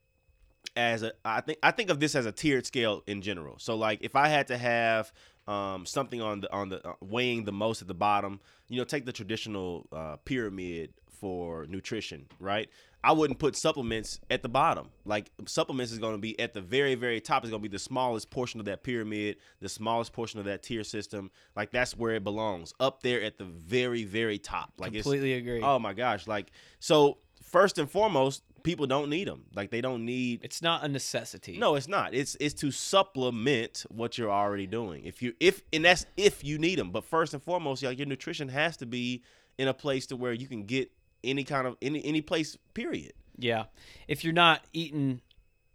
as 0.75 1.03
a 1.03 1.13
I 1.23 1.41
think 1.41 1.59
I 1.63 1.71
think 1.71 1.89
of 1.89 1.99
this 1.99 2.15
as 2.15 2.25
a 2.25 2.31
tiered 2.31 2.65
scale 2.65 3.03
in 3.07 3.21
general. 3.21 3.55
So 3.59 3.75
like 3.75 3.99
if 4.01 4.15
I 4.15 4.27
had 4.27 4.47
to 4.47 4.57
have 4.57 5.11
um, 5.47 5.85
something 5.85 6.21
on 6.21 6.41
the 6.41 6.53
on 6.53 6.69
the 6.69 6.85
uh, 6.87 6.93
weighing 7.01 7.45
the 7.45 7.51
most 7.51 7.81
at 7.81 7.87
the 7.87 7.93
bottom, 7.93 8.41
you 8.69 8.77
know, 8.77 8.83
take 8.83 9.05
the 9.05 9.13
traditional 9.13 9.87
uh, 9.91 10.17
pyramid 10.25 10.93
for 11.19 11.65
nutrition, 11.67 12.27
right? 12.39 12.69
I 13.03 13.11
wouldn't 13.11 13.39
put 13.39 13.55
supplements 13.55 14.19
at 14.29 14.41
the 14.41 14.49
bottom. 14.49 14.89
Like 15.05 15.31
supplements 15.45 15.91
is 15.91 15.99
going 15.99 16.15
to 16.15 16.21
be 16.21 16.39
at 16.39 16.53
the 16.53 16.61
very 16.61 16.95
very 16.95 17.21
top. 17.21 17.43
It's 17.43 17.51
going 17.51 17.61
to 17.61 17.69
be 17.69 17.71
the 17.71 17.79
smallest 17.79 18.29
portion 18.29 18.59
of 18.59 18.65
that 18.65 18.83
pyramid, 18.83 19.37
the 19.61 19.69
smallest 19.69 20.13
portion 20.13 20.39
of 20.39 20.45
that 20.45 20.63
tier 20.63 20.83
system. 20.83 21.31
Like 21.55 21.71
that's 21.71 21.95
where 21.95 22.15
it 22.15 22.23
belongs, 22.23 22.73
up 22.79 23.03
there 23.03 23.21
at 23.21 23.37
the 23.37 23.45
very 23.45 24.03
very 24.03 24.37
top. 24.39 24.73
Like 24.77 24.93
it's 24.93 25.03
Completely 25.03 25.33
agree. 25.33 25.61
Oh 25.61 25.79
my 25.79 25.93
gosh! 25.93 26.27
Like 26.27 26.51
so, 26.79 27.19
first 27.43 27.77
and 27.77 27.89
foremost, 27.89 28.43
people 28.63 28.87
don't 28.87 29.09
need 29.09 29.27
them. 29.27 29.45
Like 29.55 29.71
they 29.71 29.79
don't 29.81 30.03
need. 30.03 30.41
it's 30.43 30.61
not 30.61 30.83
a 30.83 30.87
necessity. 30.87 31.57
No, 31.57 31.75
it's 31.75 31.87
not. 31.87 32.13
It's 32.13 32.35
it's 32.39 32.55
to 32.55 32.71
supplement 32.71 33.85
what 33.89 34.17
you're 34.17 34.31
already 34.31 34.67
doing. 34.67 35.05
If 35.05 35.21
you 35.21 35.33
if 35.39 35.61
and 35.71 35.85
that's 35.85 36.05
if 36.17 36.43
you 36.43 36.57
need 36.57 36.77
them. 36.79 36.91
But 36.91 37.05
first 37.05 37.33
and 37.33 37.41
foremost, 37.41 37.83
like 37.83 37.97
your 37.97 38.07
nutrition 38.07 38.49
has 38.49 38.75
to 38.77 38.85
be 38.85 39.23
in 39.57 39.67
a 39.67 39.73
place 39.73 40.05
to 40.07 40.15
where 40.15 40.33
you 40.33 40.47
can 40.47 40.63
get 40.63 40.91
any 41.27 41.43
kind 41.43 41.67
of 41.67 41.77
any 41.81 42.03
any 42.03 42.21
place. 42.21 42.57
Period. 42.73 43.13
Yeah. 43.37 43.65
If 44.07 44.23
you're 44.23 44.33
not 44.33 44.63
eating 44.73 45.21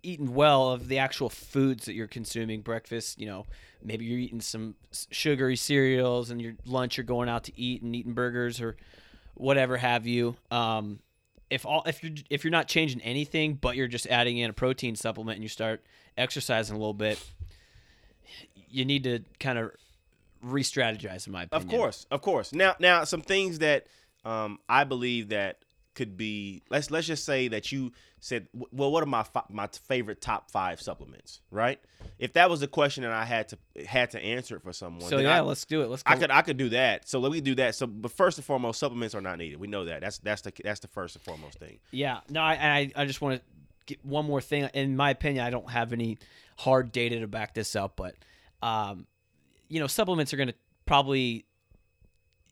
eating 0.02 0.34
well 0.34 0.70
of 0.70 0.88
the 0.88 0.98
actual 0.98 1.28
foods 1.28 1.84
that 1.84 1.94
you're 1.94 2.08
consuming, 2.08 2.60
breakfast, 2.60 3.20
you 3.20 3.26
know, 3.26 3.46
maybe 3.82 4.04
you're 4.04 4.18
eating 4.18 4.40
some 4.40 4.74
sugary 4.90 5.56
cereals 5.56 6.30
and 6.30 6.40
your 6.40 6.54
lunch 6.64 6.96
you're 6.96 7.04
going 7.04 7.28
out 7.28 7.44
to 7.44 7.58
eat 7.58 7.82
and 7.82 7.94
eating 7.94 8.12
burgers 8.12 8.60
or 8.60 8.76
whatever 9.34 9.76
have 9.76 10.06
you. 10.06 10.36
Um 10.50 10.98
if 11.50 11.66
all 11.66 11.82
if 11.86 12.02
you're 12.02 12.14
if 12.30 12.44
you're 12.44 12.50
not 12.50 12.66
changing 12.66 13.00
anything 13.02 13.54
but 13.54 13.76
you're 13.76 13.86
just 13.86 14.06
adding 14.08 14.38
in 14.38 14.50
a 14.50 14.52
protein 14.52 14.96
supplement 14.96 15.36
and 15.36 15.42
you 15.42 15.48
start 15.48 15.84
exercising 16.16 16.74
a 16.74 16.78
little 16.78 16.94
bit, 16.94 17.22
you 18.68 18.84
need 18.84 19.04
to 19.04 19.20
kind 19.38 19.58
of 19.58 19.70
re-strategize 20.42 21.26
in 21.26 21.32
my 21.32 21.44
opinion. 21.44 21.68
Of 21.68 21.72
course, 21.72 22.06
of 22.10 22.22
course. 22.22 22.52
Now, 22.52 22.74
now 22.78 23.04
some 23.04 23.22
things 23.22 23.60
that 23.60 23.86
um, 24.24 24.58
I 24.68 24.84
believe 24.84 25.28
that 25.30 25.58
could 25.94 26.16
be. 26.16 26.62
Let's 26.70 26.90
let's 26.90 27.06
just 27.06 27.24
say 27.24 27.48
that 27.48 27.70
you 27.72 27.92
said, 28.20 28.46
well, 28.70 28.90
what 28.90 29.02
are 29.02 29.06
my 29.06 29.24
fi- 29.24 29.44
my 29.50 29.68
favorite 29.88 30.20
top 30.20 30.50
five 30.50 30.80
supplements? 30.80 31.40
Right? 31.50 31.80
If 32.18 32.34
that 32.34 32.48
was 32.48 32.60
the 32.60 32.68
question 32.68 33.04
and 33.04 33.12
I 33.12 33.24
had 33.24 33.48
to 33.48 33.58
had 33.86 34.10
to 34.12 34.20
answer 34.20 34.56
it 34.56 34.62
for 34.62 34.72
someone, 34.72 35.08
So 35.08 35.18
yeah, 35.18 35.38
I, 35.38 35.40
let's 35.40 35.64
do 35.64 35.82
it. 35.82 35.88
Let's 35.88 36.02
go. 36.02 36.12
I 36.12 36.16
could 36.16 36.30
I 36.30 36.42
could 36.42 36.56
do 36.56 36.70
that. 36.70 37.08
So 37.08 37.18
let 37.18 37.32
me 37.32 37.40
do 37.40 37.54
that. 37.56 37.74
So, 37.74 37.86
but 37.86 38.12
first 38.12 38.38
and 38.38 38.44
foremost, 38.44 38.80
supplements 38.80 39.14
are 39.14 39.20
not 39.20 39.38
needed. 39.38 39.58
We 39.60 39.66
know 39.66 39.84
that. 39.84 40.00
That's 40.00 40.18
that's 40.18 40.42
the 40.42 40.52
that's 40.64 40.80
the 40.80 40.88
first 40.88 41.16
and 41.16 41.24
foremost 41.24 41.58
thing. 41.58 41.78
Yeah, 41.90 42.20
no, 42.30 42.40
I 42.40 42.52
I, 42.54 42.92
I 42.96 43.04
just 43.04 43.20
want 43.20 43.40
to 43.40 43.42
get 43.86 44.04
one 44.04 44.24
more 44.24 44.40
thing. 44.40 44.68
In 44.74 44.96
my 44.96 45.10
opinion, 45.10 45.44
I 45.44 45.50
don't 45.50 45.70
have 45.70 45.92
any 45.92 46.18
hard 46.56 46.92
data 46.92 47.20
to 47.20 47.26
back 47.26 47.54
this 47.54 47.76
up, 47.76 47.96
but 47.96 48.14
um, 48.62 49.06
you 49.68 49.80
know, 49.80 49.86
supplements 49.86 50.32
are 50.32 50.36
going 50.36 50.48
to 50.48 50.54
probably, 50.86 51.44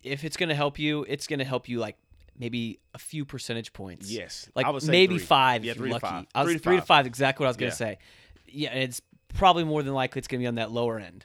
if 0.02 0.24
it's 0.24 0.36
going 0.36 0.48
to 0.48 0.54
help 0.54 0.78
you, 0.78 1.04
it's 1.08 1.26
going 1.26 1.38
to 1.40 1.44
help 1.44 1.68
you 1.68 1.78
like 1.78 1.96
maybe 2.38 2.78
a 2.94 2.98
few 2.98 3.24
percentage 3.24 3.72
points. 3.72 4.10
Yes, 4.10 4.48
like 4.54 4.66
I 4.66 4.70
would 4.70 4.82
say 4.82 4.90
maybe 4.90 5.18
three. 5.18 5.26
five 5.26 5.64
Yeah, 5.64 5.72
if 5.72 5.78
you're 5.78 5.88
lucky. 5.88 6.06
five. 6.06 6.26
I 6.34 6.42
was 6.42 6.48
Three 6.52 6.54
to 6.58 6.62
three 6.62 6.76
to 6.76 6.80
five. 6.82 6.86
five, 6.88 7.06
exactly 7.06 7.44
what 7.44 7.48
I 7.48 7.50
was 7.50 7.56
going 7.56 7.66
Yeah. 7.68 7.70
to 7.70 7.76
say. 7.76 7.98
Yeah, 8.48 8.72
it's 8.74 9.02
probably 9.34 9.64
more 9.64 9.82
than 9.82 9.94
likely 9.94 10.18
it's 10.18 10.28
going 10.28 10.40
to 10.40 10.42
be 10.42 10.48
on 10.48 10.56
that 10.56 10.70
lower 10.72 10.98
end. 10.98 11.24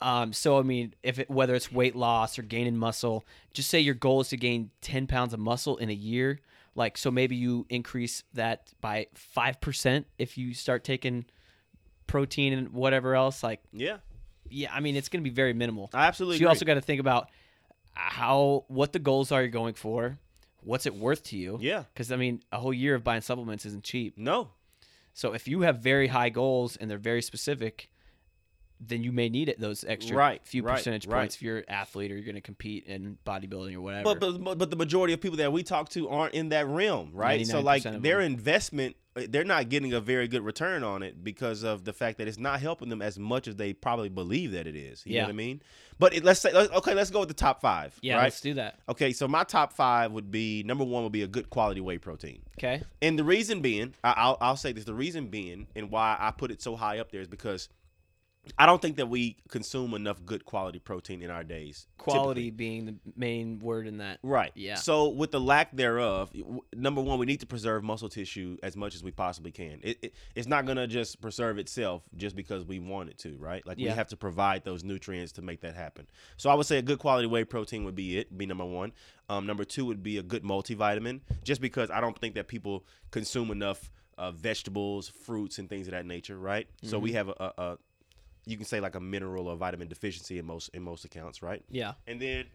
Um, 0.00 0.32
so 0.32 0.58
I 0.58 0.62
mean, 0.62 0.94
if 1.02 1.18
it, 1.18 1.30
whether 1.30 1.54
it's 1.54 1.70
weight 1.72 1.96
loss 1.96 2.38
or 2.38 2.42
gaining 2.42 2.76
muscle, 2.76 3.24
just 3.54 3.70
say 3.70 3.80
your 3.80 3.94
goal 3.94 4.20
is 4.20 4.28
to 4.30 4.36
gain 4.36 4.70
ten 4.80 5.06
pounds 5.06 5.32
of 5.32 5.40
muscle 5.40 5.76
in 5.78 5.88
a 5.90 5.94
year. 5.94 6.40
Like 6.74 6.98
so, 6.98 7.10
maybe 7.10 7.36
you 7.36 7.64
increase 7.70 8.22
that 8.34 8.72
by 8.82 9.06
five 9.14 9.60
percent 9.60 10.06
if 10.18 10.36
you 10.36 10.52
start 10.52 10.84
taking 10.84 11.24
protein 12.06 12.52
and 12.52 12.70
whatever 12.70 13.14
else. 13.14 13.42
Like, 13.42 13.60
Yeah, 13.72 13.96
yeah, 14.50 14.72
I 14.72 14.80
mean, 14.80 14.96
it's 14.96 15.08
going 15.08 15.22
to 15.24 15.28
be 15.30 15.34
very 15.34 15.52
minimal. 15.54 15.88
I 15.94 16.06
absolutely. 16.06 16.36
So 16.36 16.40
you 16.40 16.46
agree. 16.46 16.54
also 16.54 16.64
got 16.66 16.74
to 16.74 16.80
think 16.82 17.00
about 17.00 17.30
how 17.96 18.64
what 18.68 18.92
the 18.92 18.98
goals 18.98 19.32
are 19.32 19.40
you're 19.40 19.48
going 19.48 19.74
for. 19.74 20.18
What's 20.62 20.84
it 20.86 20.94
worth 20.94 21.22
to 21.24 21.36
you? 21.36 21.58
yeah, 21.60 21.84
Because 21.94 22.10
I 22.10 22.16
mean, 22.16 22.42
a 22.52 22.58
whole 22.58 22.72
year 22.74 22.94
of 22.96 23.04
buying 23.04 23.20
supplements 23.22 23.64
isn't 23.66 23.84
cheap. 23.84 24.18
no, 24.18 24.50
So 25.14 25.32
if 25.32 25.46
you 25.46 25.60
have 25.62 25.78
very 25.78 26.08
high 26.08 26.28
goals 26.28 26.76
and 26.76 26.90
they're 26.90 26.98
very 26.98 27.22
specific, 27.22 27.88
then 28.80 29.02
you 29.04 29.12
may 29.12 29.28
need 29.28 29.48
it 29.48 29.60
those 29.60 29.84
extra 29.84 30.16
Right, 30.16 30.40
few 30.44 30.62
right, 30.62 30.76
percentage 30.76 31.06
right. 31.06 31.20
points 31.20 31.36
if 31.36 31.42
you're 31.42 31.58
an 31.58 31.64
athlete 31.68 32.10
or 32.10 32.14
you're 32.16 32.24
going 32.24 32.34
to 32.34 32.40
compete 32.40 32.84
in 32.86 33.16
bodybuilding 33.24 33.74
or 33.76 33.80
whatever. 33.80 34.14
But, 34.16 34.42
but 34.44 34.58
but 34.58 34.70
the 34.70 34.76
majority 34.76 35.14
of 35.14 35.20
people 35.20 35.38
that 35.38 35.52
we 35.52 35.62
talk 35.62 35.88
to 35.90 36.08
aren't 36.08 36.34
in 36.34 36.48
that 36.50 36.66
realm, 36.66 37.10
right? 37.14 37.46
So 37.46 37.60
like 37.60 37.84
their 37.84 38.20
investment, 38.20 38.96
they're 39.28 39.44
not 39.44 39.68
getting 39.68 39.92
a 39.94 40.00
very 40.00 40.28
good 40.28 40.42
return 40.44 40.82
on 40.84 41.02
it 41.02 41.24
because 41.24 41.62
of 41.62 41.84
the 41.84 41.92
fact 41.92 42.18
that 42.18 42.28
it's 42.28 42.38
not 42.38 42.60
helping 42.60 42.88
them 42.88 43.00
as 43.00 43.18
much 43.18 43.48
as 43.48 43.56
they 43.56 43.72
probably 43.72 44.08
believe 44.10 44.52
that 44.52 44.66
it 44.66 44.76
is. 44.76 45.04
You 45.06 45.14
Yeah. 45.14 45.22
know 45.22 45.26
what 45.28 45.32
I 45.32 45.36
mean? 45.36 45.62
But 45.98 46.14
it, 46.14 46.24
let's 46.24 46.40
say 46.40 46.52
let's, 46.52 46.70
okay, 46.72 46.92
let's 46.94 47.10
go 47.10 47.20
with 47.20 47.28
the 47.28 47.34
top 47.34 47.60
five. 47.62 47.98
yeah, 48.02 48.16
right? 48.16 48.24
let's 48.24 48.40
do 48.42 48.54
that. 48.54 48.78
Okay, 48.88 49.12
so 49.12 49.26
my 49.26 49.44
top 49.44 49.72
five 49.72 50.12
would 50.12 50.30
be 50.30 50.62
number 50.64 50.84
one 50.84 51.02
would 51.04 51.12
be 51.12 51.22
a 51.22 51.26
good 51.26 51.48
quality 51.48 51.80
whey 51.80 51.96
protein. 51.98 52.42
Okay. 52.58 52.82
And 53.00 53.18
the 53.18 53.24
reason 53.24 53.60
being, 53.62 53.94
I, 54.04 54.12
I'll, 54.16 54.36
I'll 54.40 54.56
say 54.56 54.72
this: 54.72 54.84
the 54.84 54.94
reason 54.94 55.28
being, 55.28 55.66
and 55.74 55.90
why 55.90 56.16
I 56.20 56.30
put 56.32 56.50
it 56.50 56.60
so 56.60 56.76
high 56.76 56.98
up 56.98 57.10
there 57.10 57.22
is 57.22 57.28
because 57.28 57.68
I 58.58 58.66
don't 58.66 58.80
think 58.80 58.96
that 58.96 59.08
we 59.08 59.36
consume 59.48 59.94
enough 59.94 60.24
good 60.24 60.44
quality 60.44 60.78
protein 60.78 61.22
in 61.22 61.30
our 61.30 61.44
days. 61.44 61.86
Quality 61.98 62.42
typically. 62.44 62.50
being 62.50 62.86
the 62.86 62.94
main 63.16 63.58
word 63.58 63.86
in 63.86 63.98
that. 63.98 64.18
right? 64.22 64.52
Yeah. 64.54 64.76
So 64.76 65.08
with 65.08 65.30
the 65.32 65.40
lack 65.40 65.74
thereof, 65.76 66.30
number 66.74 67.00
one, 67.00 67.18
we 67.18 67.26
need 67.26 67.40
to 67.40 67.46
preserve 67.46 67.82
muscle 67.84 68.08
tissue 68.08 68.56
as 68.62 68.76
much 68.76 68.94
as 68.94 69.02
we 69.02 69.10
possibly 69.10 69.50
can. 69.52 69.80
It, 69.82 69.98
it 70.02 70.14
it's 70.34 70.46
not 70.46 70.64
gonna 70.66 70.86
just 70.86 71.20
preserve 71.20 71.58
itself 71.58 72.02
just 72.16 72.36
because 72.36 72.64
we 72.64 72.78
want 72.78 73.10
it 73.10 73.18
to, 73.18 73.36
right? 73.36 73.66
Like 73.66 73.78
we 73.78 73.84
have 73.84 74.08
to 74.08 74.16
provide 74.16 74.64
those 74.64 74.84
nutrients 74.84 75.32
to 75.32 75.42
make 75.42 75.60
that 75.62 75.74
happen. 75.74 76.06
So 76.36 76.48
I 76.50 76.54
would 76.54 76.66
say 76.66 76.78
a 76.78 76.82
good 76.82 76.98
quality 76.98 77.26
whey 77.26 77.44
protein 77.44 77.84
would 77.84 77.94
be 77.96 78.18
it, 78.18 78.36
be 78.36 78.46
number 78.46 78.64
one. 78.64 78.92
Um, 79.28 79.44
number 79.46 79.64
two 79.64 79.84
would 79.86 80.02
be 80.04 80.18
a 80.18 80.22
good 80.22 80.44
multivitamin, 80.44 81.20
just 81.42 81.60
because 81.60 81.90
I 81.90 82.00
don't 82.00 82.16
think 82.18 82.36
that 82.36 82.46
people 82.46 82.84
consume 83.10 83.50
enough 83.50 83.90
uh, 84.18 84.30
vegetables, 84.30 85.08
fruits, 85.08 85.58
and 85.58 85.68
things 85.68 85.88
of 85.88 85.92
that 85.92 86.06
nature, 86.06 86.38
right? 86.38 86.68
So 86.82 86.96
Mm-hmm. 86.96 87.04
we 87.04 87.12
have 87.12 87.28
a, 87.28 87.34
a, 87.38 87.52
a 87.62 87.78
you 88.46 88.56
can 88.56 88.64
say 88.64 88.80
like 88.80 88.94
a 88.94 89.00
mineral 89.00 89.48
or 89.48 89.56
vitamin 89.56 89.88
deficiency 89.88 90.38
in 90.38 90.46
most 90.46 90.70
in 90.72 90.82
most 90.82 91.04
accounts, 91.04 91.42
right? 91.42 91.62
Yeah. 91.68 91.94
And 92.06 92.20
then 92.20 92.46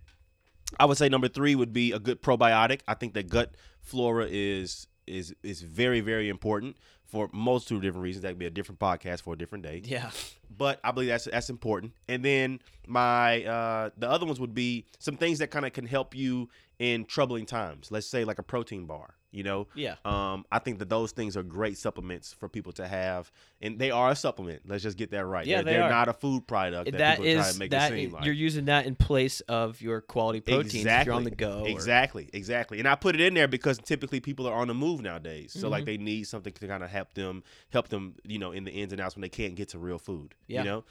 I 0.80 0.86
would 0.86 0.97
say 0.97 1.10
number 1.10 1.27
three 1.27 1.54
would 1.54 1.73
be 1.73 1.91
a 1.91 1.99
good 1.99 2.21
probiotic. 2.21 2.82
I 2.88 2.93
think 2.93 3.13
that 3.13 3.30
gut 3.30 3.54
flora 3.82 4.27
is 4.30 4.88
is 5.06 5.36
is 5.43 5.62
very 5.62 5.99
very 5.99 6.30
important 6.30 6.77
for 7.06 7.30
multitude 7.34 7.77
of 7.77 7.84
different 7.84 8.04
reasons. 8.04 8.23
That 8.23 8.30
could 8.30 8.39
be 8.39 8.45
a 8.45 8.51
different 8.51 8.80
podcast 8.80 9.21
for 9.21 9.34
a 9.34 9.38
different 9.38 9.65
day. 9.65 9.82
Yeah. 9.84 10.12
But 10.58 10.80
I 10.84 10.91
believe 10.91 11.10
that's 11.10 11.25
that's 11.25 11.49
important. 11.49 11.93
And 12.08 12.23
then 12.23 12.60
my 12.88 13.43
uh, 13.43 13.89
the 13.97 14.10
other 14.10 14.25
ones 14.25 14.39
would 14.39 14.54
be 14.54 14.86
some 14.99 15.17
things 15.17 15.39
that 15.39 15.51
kind 15.51 15.65
of 15.65 15.73
can 15.73 15.86
help 15.86 16.15
you 16.15 16.49
in 16.80 17.06
troubling 17.06 17.45
times. 17.45 17.91
Let's 17.91 18.08
say 18.08 18.23
like 18.23 18.39
a 18.39 18.43
protein 18.43 18.86
bar. 18.86 19.15
You 19.34 19.44
know, 19.44 19.67
Yeah. 19.76 19.96
um, 20.04 20.46
I 20.52 20.60
think 20.60 20.80
that 20.80 20.89
those 20.89 21.13
things 21.13 21.38
are 21.38 21.44
great 21.44 21.78
supplements 21.78 22.34
for 22.34 22.50
people 22.50 22.74
to 22.74 22.86
have, 22.86 23.32
and 23.62 23.80
they 23.80 23.89
are 23.89 24.10
a 24.12 24.15
supplement. 24.15 24.63
Let's 24.67 24.84
just 24.84 24.98
get 24.98 25.12
that 25.12 25.26
right. 25.26 25.46
Yeah, 25.48 25.58
they're, 25.58 25.63
they 25.63 25.72
they're 25.74 25.84
are. 25.84 25.89
not 25.89 26.10
a 26.10 26.13
food 26.13 26.46
product 26.48 26.91
that, 26.91 26.98
that 26.98 27.17
people 27.20 27.41
try 27.41 27.52
to 27.52 27.58
make 27.60 27.72
that 27.72 27.94
it 27.94 27.96
seem 27.96 28.12
like. 28.12 28.26
you're 28.26 28.34
using 28.34 28.65
that 28.65 28.86
in 28.86 28.96
place 28.96 29.39
of 29.41 29.82
your 29.82 30.02
quality 30.02 30.41
proteins 30.41 30.86
if 30.86 31.06
you're 31.06 31.15
on 31.15 31.24
the 31.24 31.32
go. 31.32 31.62
or- 31.62 31.67
Exactly, 31.70 32.30
exactly. 32.34 32.80
And 32.80 32.88
I 32.89 32.96
put 32.96 33.15
it 33.15 33.22
in 33.22 33.34
there 33.34 33.48
because 33.48 33.78
typically 33.78 34.20
people 34.20 34.48
are 34.48 34.54
on 34.56 34.67
the 34.67 34.74
move 34.74 35.02
nowadays. 35.02 35.54
So 35.54 35.60
Mm-hmm. 35.62 35.72
like 35.72 35.86
they 35.86 35.98
need 35.98 36.26
something 36.26 36.52
to 36.52 36.67
kind 36.67 36.84
of 36.84 36.89
help 36.89 37.13
them 37.13 37.44
help 37.72 37.88
them, 37.88 38.15
you 38.26 38.38
know, 38.38 38.52
in 38.52 38.65
the 38.65 38.72
ins 38.72 38.91
and 38.91 39.00
outs 39.02 39.15
when 39.15 39.22
they 39.22 39.30
can't 39.30 39.56
get 39.56 39.70
to 39.70 39.80
real 39.80 39.98
food. 39.98 40.36
Yeah. 40.48 40.63
You 40.63 40.70
know? 40.70 40.84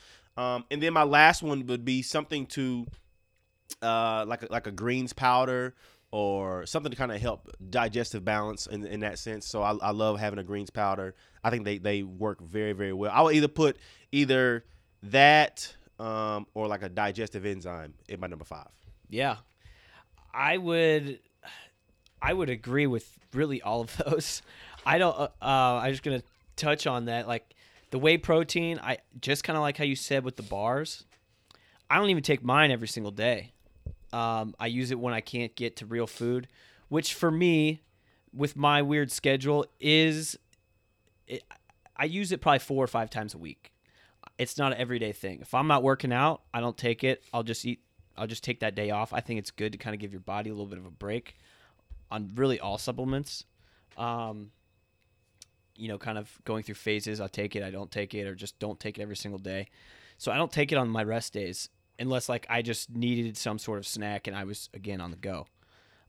Um, 0.43 0.65
and 0.71 0.81
then 0.81 0.93
my 0.93 1.03
last 1.03 1.43
one 1.43 1.67
would 1.67 1.85
be 1.85 2.01
something 2.01 2.47
to 2.47 2.87
uh 3.81 4.25
like 4.27 4.43
a, 4.43 4.47
like 4.51 4.67
a 4.67 4.71
greens 4.71 5.13
powder 5.13 5.75
or 6.11 6.65
something 6.65 6.91
to 6.91 6.97
kind 6.97 7.11
of 7.11 7.21
help 7.21 7.49
digestive 7.69 8.23
balance 8.25 8.67
in, 8.67 8.85
in 8.85 8.99
that 8.99 9.17
sense. 9.17 9.47
So 9.47 9.61
I, 9.61 9.71
I 9.81 9.91
love 9.91 10.19
having 10.19 10.39
a 10.39 10.43
greens 10.43 10.69
powder. 10.69 11.15
I 11.43 11.49
think 11.49 11.63
they, 11.63 11.77
they 11.77 12.03
work 12.03 12.41
very, 12.41 12.73
very 12.73 12.93
well. 12.93 13.11
I 13.13 13.21
would 13.21 13.35
either 13.35 13.47
put 13.47 13.77
either 14.11 14.65
that 15.03 15.73
um, 15.99 16.47
or 16.53 16.67
like 16.67 16.83
a 16.83 16.89
digestive 16.89 17.45
enzyme 17.45 17.93
in 18.09 18.19
my 18.19 18.27
number 18.27 18.45
five. 18.45 18.67
Yeah, 19.09 19.37
I 20.33 20.57
would, 20.57 21.19
I 22.21 22.33
would 22.33 22.49
agree 22.49 22.87
with 22.87 23.17
really 23.33 23.61
all 23.61 23.81
of 23.81 23.95
those. 24.05 24.41
I 24.85 24.97
don't. 24.97 25.15
Uh, 25.17 25.27
uh, 25.41 25.79
I'm 25.83 25.91
just 25.91 26.03
gonna 26.03 26.23
touch 26.55 26.87
on 26.87 27.05
that. 27.05 27.27
Like 27.27 27.55
the 27.91 27.99
whey 27.99 28.17
protein, 28.17 28.79
I 28.81 28.97
just 29.19 29.43
kind 29.43 29.57
of 29.57 29.61
like 29.61 29.77
how 29.77 29.83
you 29.83 29.95
said 29.95 30.23
with 30.23 30.37
the 30.37 30.43
bars. 30.43 31.05
I 31.89 31.97
don't 31.97 32.09
even 32.09 32.23
take 32.23 32.43
mine 32.43 32.71
every 32.71 32.87
single 32.87 33.11
day. 33.11 33.51
Um, 34.13 34.55
I 34.59 34.67
use 34.67 34.91
it 34.91 34.99
when 34.99 35.13
I 35.13 35.21
can't 35.21 35.55
get 35.55 35.77
to 35.77 35.85
real 35.85 36.07
food, 36.07 36.47
which 36.89 37.13
for 37.13 37.31
me, 37.31 37.81
with 38.33 38.55
my 38.55 38.81
weird 38.81 39.11
schedule, 39.11 39.65
is 39.79 40.37
it, 41.27 41.43
I 41.95 42.05
use 42.05 42.31
it 42.31 42.41
probably 42.41 42.59
four 42.59 42.83
or 42.83 42.87
five 42.87 43.09
times 43.09 43.33
a 43.33 43.37
week. 43.37 43.71
It's 44.37 44.57
not 44.57 44.73
an 44.73 44.79
everyday 44.79 45.11
thing. 45.11 45.39
If 45.41 45.53
I'm 45.53 45.67
not 45.67 45.83
working 45.83 46.11
out, 46.11 46.41
I 46.53 46.59
don't 46.59 46.77
take 46.77 47.03
it. 47.03 47.23
I'll 47.33 47.43
just 47.43 47.65
eat. 47.65 47.81
I'll 48.17 48.27
just 48.27 48.43
take 48.43 48.59
that 48.59 48.75
day 48.75 48.91
off. 48.91 49.13
I 49.13 49.21
think 49.21 49.39
it's 49.39 49.51
good 49.51 49.71
to 49.71 49.77
kind 49.77 49.93
of 49.93 49.99
give 49.99 50.11
your 50.11 50.21
body 50.21 50.49
a 50.49 50.53
little 50.53 50.67
bit 50.67 50.77
of 50.77 50.85
a 50.85 50.91
break 50.91 51.35
on 52.09 52.31
really 52.35 52.59
all 52.59 52.77
supplements. 52.77 53.45
Um, 53.97 54.51
you 55.75 55.87
know, 55.87 55.97
kind 55.97 56.17
of 56.17 56.29
going 56.43 56.63
through 56.63 56.75
phases. 56.75 57.21
I 57.21 57.27
take 57.27 57.55
it, 57.55 57.63
I 57.63 57.71
don't 57.71 57.89
take 57.89 58.13
it, 58.13 58.27
or 58.27 58.35
just 58.35 58.59
don't 58.59 58.79
take 58.79 58.99
it 58.99 59.01
every 59.01 59.15
single 59.15 59.39
day. 59.39 59.67
So 60.17 60.31
I 60.31 60.37
don't 60.37 60.51
take 60.51 60.71
it 60.71 60.75
on 60.75 60.89
my 60.89 61.03
rest 61.03 61.33
days 61.33 61.69
unless 62.01 62.27
like 62.27 62.45
I 62.49 62.61
just 62.61 62.93
needed 62.93 63.37
some 63.37 63.59
sort 63.59 63.79
of 63.79 63.87
snack 63.87 64.27
and 64.27 64.35
I 64.35 64.43
was 64.43 64.69
again 64.73 64.99
on 64.99 65.11
the 65.11 65.17
go. 65.17 65.47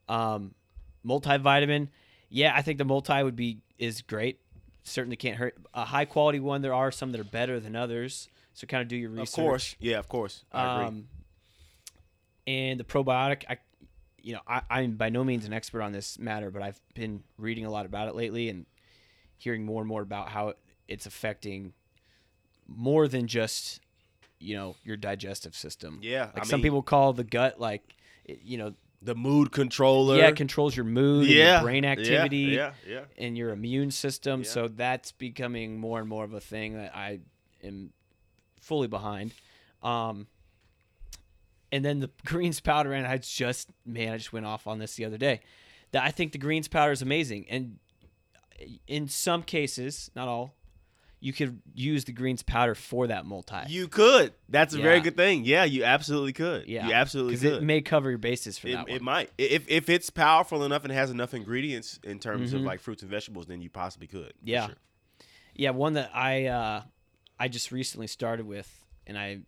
Um, 0.08 0.54
multivitamin, 1.06 1.88
yeah, 2.28 2.52
I 2.56 2.62
think 2.62 2.78
the 2.78 2.84
multi 2.84 3.22
would 3.22 3.36
be 3.36 3.58
is 3.78 4.02
great. 4.02 4.40
Certainly 4.82 5.16
can't 5.16 5.36
hurt. 5.36 5.56
A 5.74 5.84
high 5.84 6.06
quality 6.06 6.40
one. 6.40 6.62
There 6.62 6.74
are 6.74 6.90
some 6.90 7.12
that 7.12 7.20
are 7.20 7.24
better 7.24 7.60
than 7.60 7.76
others. 7.76 8.28
So 8.54 8.66
kind 8.66 8.82
of 8.82 8.88
do 8.88 8.96
your 8.96 9.10
research. 9.10 9.28
Of 9.28 9.34
course. 9.34 9.76
Yeah, 9.78 9.98
of 9.98 10.08
course. 10.08 10.44
I 10.52 10.74
agree. 10.74 10.86
Um, 10.86 11.08
and 12.46 12.80
the 12.80 12.84
probiotic, 12.84 13.44
I, 13.48 13.58
you 14.20 14.34
know, 14.34 14.40
I, 14.46 14.62
I'm 14.68 14.96
by 14.96 15.08
no 15.08 15.24
means 15.24 15.44
an 15.44 15.52
expert 15.52 15.82
on 15.82 15.92
this 15.92 16.18
matter, 16.18 16.50
but 16.50 16.62
I've 16.62 16.80
been 16.94 17.22
reading 17.38 17.64
a 17.64 17.70
lot 17.70 17.86
about 17.86 18.08
it 18.08 18.14
lately 18.14 18.48
and 18.48 18.66
hearing 19.38 19.64
more 19.64 19.80
and 19.80 19.88
more 19.88 20.02
about 20.02 20.28
how 20.28 20.54
it's 20.88 21.06
affecting 21.06 21.72
more 22.66 23.08
than 23.08 23.26
just, 23.26 23.80
you 24.42 24.56
know, 24.56 24.76
your 24.84 24.96
digestive 24.96 25.54
system. 25.54 26.00
Yeah, 26.02 26.26
like 26.34 26.40
I 26.40 26.44
some 26.44 26.58
mean- 26.58 26.64
people 26.64 26.82
call 26.82 27.12
the 27.12 27.24
gut 27.24 27.60
like, 27.60 27.82
you 28.26 28.58
know, 28.58 28.74
the 29.04 29.14
mood 29.16 29.50
controller. 29.50 30.16
yeah, 30.16 30.28
it 30.28 30.36
controls 30.36 30.76
your 30.76 30.84
mood, 30.84 31.24
and 31.26 31.34
yeah, 31.34 31.54
your 31.54 31.62
brain 31.62 31.84
activity, 31.84 32.36
Yeah, 32.38 32.72
yeah, 32.86 32.94
yeah. 32.94 33.00
and 33.26 33.36
your 33.36 33.50
immune 33.50 33.90
system. 33.90 34.40
Yeah. 34.42 34.48
So 34.48 34.68
that's 34.68 35.10
becoming 35.12 35.78
more 35.80 35.98
and 35.98 36.08
more 36.08 36.24
of 36.24 36.32
a 36.34 36.40
thing 36.40 36.74
that 36.74 36.94
I 36.94 37.20
am 37.64 37.92
fully 38.60 38.86
behind. 38.88 39.34
Um, 39.82 40.28
and 41.72 41.84
then 41.84 41.98
the 42.00 42.10
greens 42.24 42.60
powder, 42.60 42.92
and 42.92 43.06
I 43.06 43.16
just 43.18 43.70
man, 43.84 44.12
I 44.12 44.18
just 44.18 44.32
went 44.32 44.46
off 44.46 44.66
on 44.66 44.78
this 44.78 44.94
the 44.94 45.04
other 45.04 45.18
day. 45.18 45.40
That 45.90 46.04
I 46.04 46.10
think 46.10 46.32
the 46.32 46.38
greens 46.38 46.68
powder 46.68 46.92
is 46.92 47.02
amazing, 47.02 47.46
and 47.50 47.78
in 48.86 49.08
some 49.08 49.42
cases, 49.42 50.10
not 50.14 50.28
all, 50.28 50.54
you 51.24 51.32
could 51.32 51.62
use 51.72 52.04
the 52.04 52.12
greens 52.12 52.42
powder 52.42 52.74
for 52.74 53.06
that 53.06 53.24
multi. 53.24 53.56
You 53.68 53.86
could. 53.86 54.32
That's 54.48 54.74
a 54.74 54.78
very 54.78 55.00
good 55.00 55.16
thing. 55.16 55.44
Yeah, 55.44 55.62
you 55.62 55.84
absolutely 55.84 56.32
could. 56.32 56.66
yeah, 56.66 56.88
you 56.88 56.94
absolutely 56.94 57.34
could. 57.36 57.42
because 57.42 57.58
it 57.58 57.62
may 57.62 57.80
cover 57.80 58.10
your 58.10 58.18
bases 58.18 58.58
for 58.58 58.66
It, 58.66 58.72
that 58.72 58.88
it 58.88 59.02
might. 59.02 59.30
If 59.38 59.68
if 59.68 59.88
it's 59.88 60.10
powerful 60.10 60.64
enough 60.64 60.82
and 60.82 60.92
has 60.92 61.10
enough 61.10 61.32
ingredients 61.32 62.00
in 62.02 62.18
terms 62.18 62.52
of 62.52 62.62
Mhm. 62.62 62.64
like 62.66 62.80
fruits 62.80 63.02
and 63.02 63.10
vegetables, 63.10 63.46
then 63.46 63.62
you 63.62 63.70
possibly 63.70 64.08
could. 64.08 64.32
Yeah. 64.42 64.66
sure. 64.66 64.76
Yeah, 65.54 65.70
one 65.70 65.92
that 65.92 66.10
I 66.12 66.46
uh, 66.46 66.82
I 67.38 67.46
just 67.46 67.70
recently 67.70 68.08
started 68.08 68.44
with, 68.44 68.68
and 69.06 69.16
I 69.16 69.42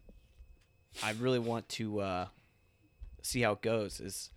I 1.02 1.10
really 1.12 1.40
want 1.40 1.68
to 1.70 1.98
uh, 2.00 2.26
see 3.22 3.40
how 3.40 3.52
it 3.52 3.62
goes. 3.62 3.98
Is 3.98 4.30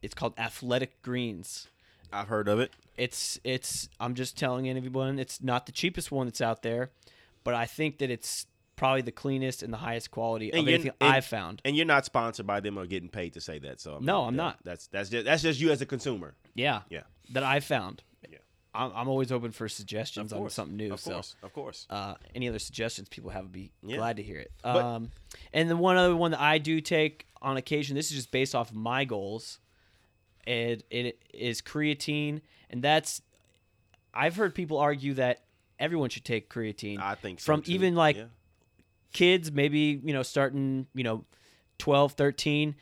it's 0.00 0.14
called 0.14 0.32
Athletic 0.38 1.02
Greens, 1.02 1.68
I've 2.12 2.28
heard 2.28 2.48
of 2.48 2.60
it. 2.60 2.72
It's 2.96 3.38
it's 3.44 3.88
I'm 4.00 4.14
just 4.14 4.36
telling 4.36 4.68
everyone 4.68 5.18
it's 5.18 5.42
not 5.42 5.66
the 5.66 5.72
cheapest 5.72 6.10
one 6.10 6.26
that's 6.26 6.40
out 6.40 6.62
there, 6.62 6.90
but 7.44 7.54
I 7.54 7.66
think 7.66 7.98
that 7.98 8.10
it's 8.10 8.46
probably 8.76 9.02
the 9.02 9.12
cleanest 9.12 9.62
and 9.62 9.72
the 9.72 9.76
highest 9.78 10.10
quality 10.12 10.50
And 10.50 10.60
of 10.60 10.64
you're- 10.66 10.74
anything 10.74 10.92
and- 11.00 11.10
I've 11.12 11.24
found. 11.26 11.60
And 11.64 11.76
you're 11.76 11.84
not 11.86 12.04
sponsored 12.04 12.46
by 12.46 12.60
them 12.60 12.78
or 12.78 12.86
getting 12.86 13.08
paid 13.08 13.32
to 13.34 13.40
say 13.40 13.58
that. 13.60 13.80
So 13.80 13.96
I 13.96 13.98
No, 14.00 14.22
I'm 14.24 14.36
that- 14.36 14.42
not. 14.42 14.58
That's 14.64 14.86
that's 14.88 15.10
just 15.10 15.24
that's 15.24 15.42
just 15.42 15.60
you 15.60 15.70
as 15.70 15.80
a 15.80 15.86
consumer. 15.86 16.34
Yeah. 16.54 16.82
Yeah. 16.88 17.02
That 17.30 17.42
I've 17.42 17.64
found. 17.64 18.02
Yeah. 18.28 18.38
I'm, 18.74 18.92
I'm 18.94 19.08
always 19.08 19.32
open 19.32 19.50
for 19.50 19.68
suggestions 19.68 20.32
on 20.32 20.48
something 20.50 20.76
new. 20.76 20.92
Of 20.92 21.00
so. 21.00 21.20
Of 21.42 21.52
course. 21.52 21.86
uh, 21.90 22.14
any 22.34 22.48
other 22.48 22.58
suggestions 22.60 23.08
people 23.08 23.30
have 23.30 23.44
would 23.44 23.52
be 23.52 23.70
Yeah. 23.82 23.96
glad 23.96 24.16
to 24.18 24.22
hear 24.22 24.38
it. 24.38 24.52
But- 24.62 24.76
um, 24.76 25.10
and 25.52 25.68
the 25.70 25.76
one 25.76 25.96
other 25.96 26.14
one 26.16 26.30
that 26.32 26.40
I 26.40 26.58
do 26.58 26.80
take 26.80 27.26
on 27.42 27.56
occasion, 27.56 27.94
this 27.96 28.10
is 28.10 28.16
just 28.16 28.30
based 28.30 28.54
off 28.54 28.70
of 28.70 28.76
my 28.76 29.04
goals, 29.04 29.58
and 30.48 30.82
it 30.90 31.22
is 31.34 31.60
creatine, 31.62 32.40
and 32.70 32.82
that's 32.82 33.20
I've 34.14 34.34
heard 34.36 34.54
people 34.54 34.78
argue 34.78 35.14
that 35.14 35.44
everyone 35.78 36.08
should 36.10 36.24
take 36.24 36.48
creatine. 36.50 36.98
I 37.00 37.14
think 37.14 37.38
so, 37.40 37.44
from 37.52 37.62
too. 37.62 37.72
even 37.72 37.94
like 37.94 38.16
Yeah. 38.16 38.24
kids, 39.12 39.52
maybe 39.52 40.00
you 40.02 40.12
know 40.12 40.22
starting 40.22 40.86
you 40.94 41.04
know 41.04 41.24
12, 41.78 42.12
13, 42.14 42.74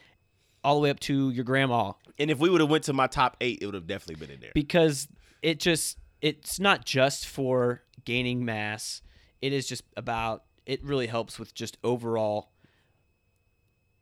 all 0.64 0.76
the 0.76 0.80
way 0.80 0.90
up 0.90 1.00
to 1.00 1.30
your 1.30 1.44
grandma, 1.44 1.92
And 2.18 2.30
if 2.30 2.38
we 2.38 2.48
would 2.48 2.60
have 2.62 2.70
went 2.70 2.84
to 2.84 2.92
my 2.94 3.06
top 3.08 3.36
eight, 3.42 3.58
it 3.60 3.66
would 3.66 3.74
have 3.74 3.86
definitely 3.86 4.24
been 4.26 4.34
in 4.34 4.40
there. 4.40 4.52
because 4.54 5.08
it 5.42 5.60
just 5.60 5.98
it's 6.22 6.58
not 6.58 6.84
just 6.86 7.26
for 7.26 7.82
gaining 8.04 8.44
mass 8.44 9.02
it 9.42 9.52
is 9.52 9.66
just 9.68 9.82
about 9.98 10.44
it 10.64 10.82
really 10.82 11.06
helps 11.08 11.38
with 11.38 11.52
just 11.54 11.76
overall 11.84 12.50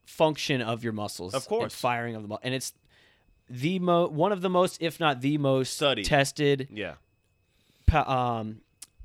function 0.06 0.60
of 0.62 0.84
your 0.84 0.92
muscles 0.92 1.34
Of 1.34 1.42
and 1.42 1.48
course. 1.48 1.74
firing 1.74 2.14
of 2.14 2.22
the 2.22 2.28
muscle 2.28 2.40
and 2.44 2.54
it's 2.54 2.72
the 3.48 3.78
mo 3.78 4.08
one 4.08 4.32
of 4.32 4.40
the 4.40 4.50
most 4.50 4.80
if 4.82 4.98
not 5.00 5.20
the 5.20 5.36
most 5.38 5.74
Studied. 5.74 6.04
tested 6.04 6.68
yeah. 6.72 6.94
pa- 7.86 8.38
um, 8.40 8.60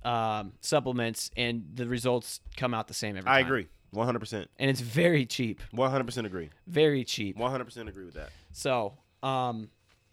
um, 0.10 0.54
supplements 0.62 1.30
and 1.36 1.66
the 1.74 1.88
results 1.88 2.40
come 2.56 2.74
out 2.74 2.88
the 2.88 2.94
same 2.94 3.18
every 3.18 3.30
I 3.30 3.40
time 3.42 3.46
agree. 3.48 3.68
100%. 3.94 4.46
and 4.60 4.70
it's 4.70 4.82
very 4.82 5.26
cheap 5.26 5.62
100% 5.74 6.26
agree. 6.26 6.50
very 6.68 7.04
cheap 7.04 7.38
100% 7.38 7.88
agree 7.90 8.06
with 8.06 8.14
that. 8.14 8.30
So, 8.54 8.94
um, 9.24 9.70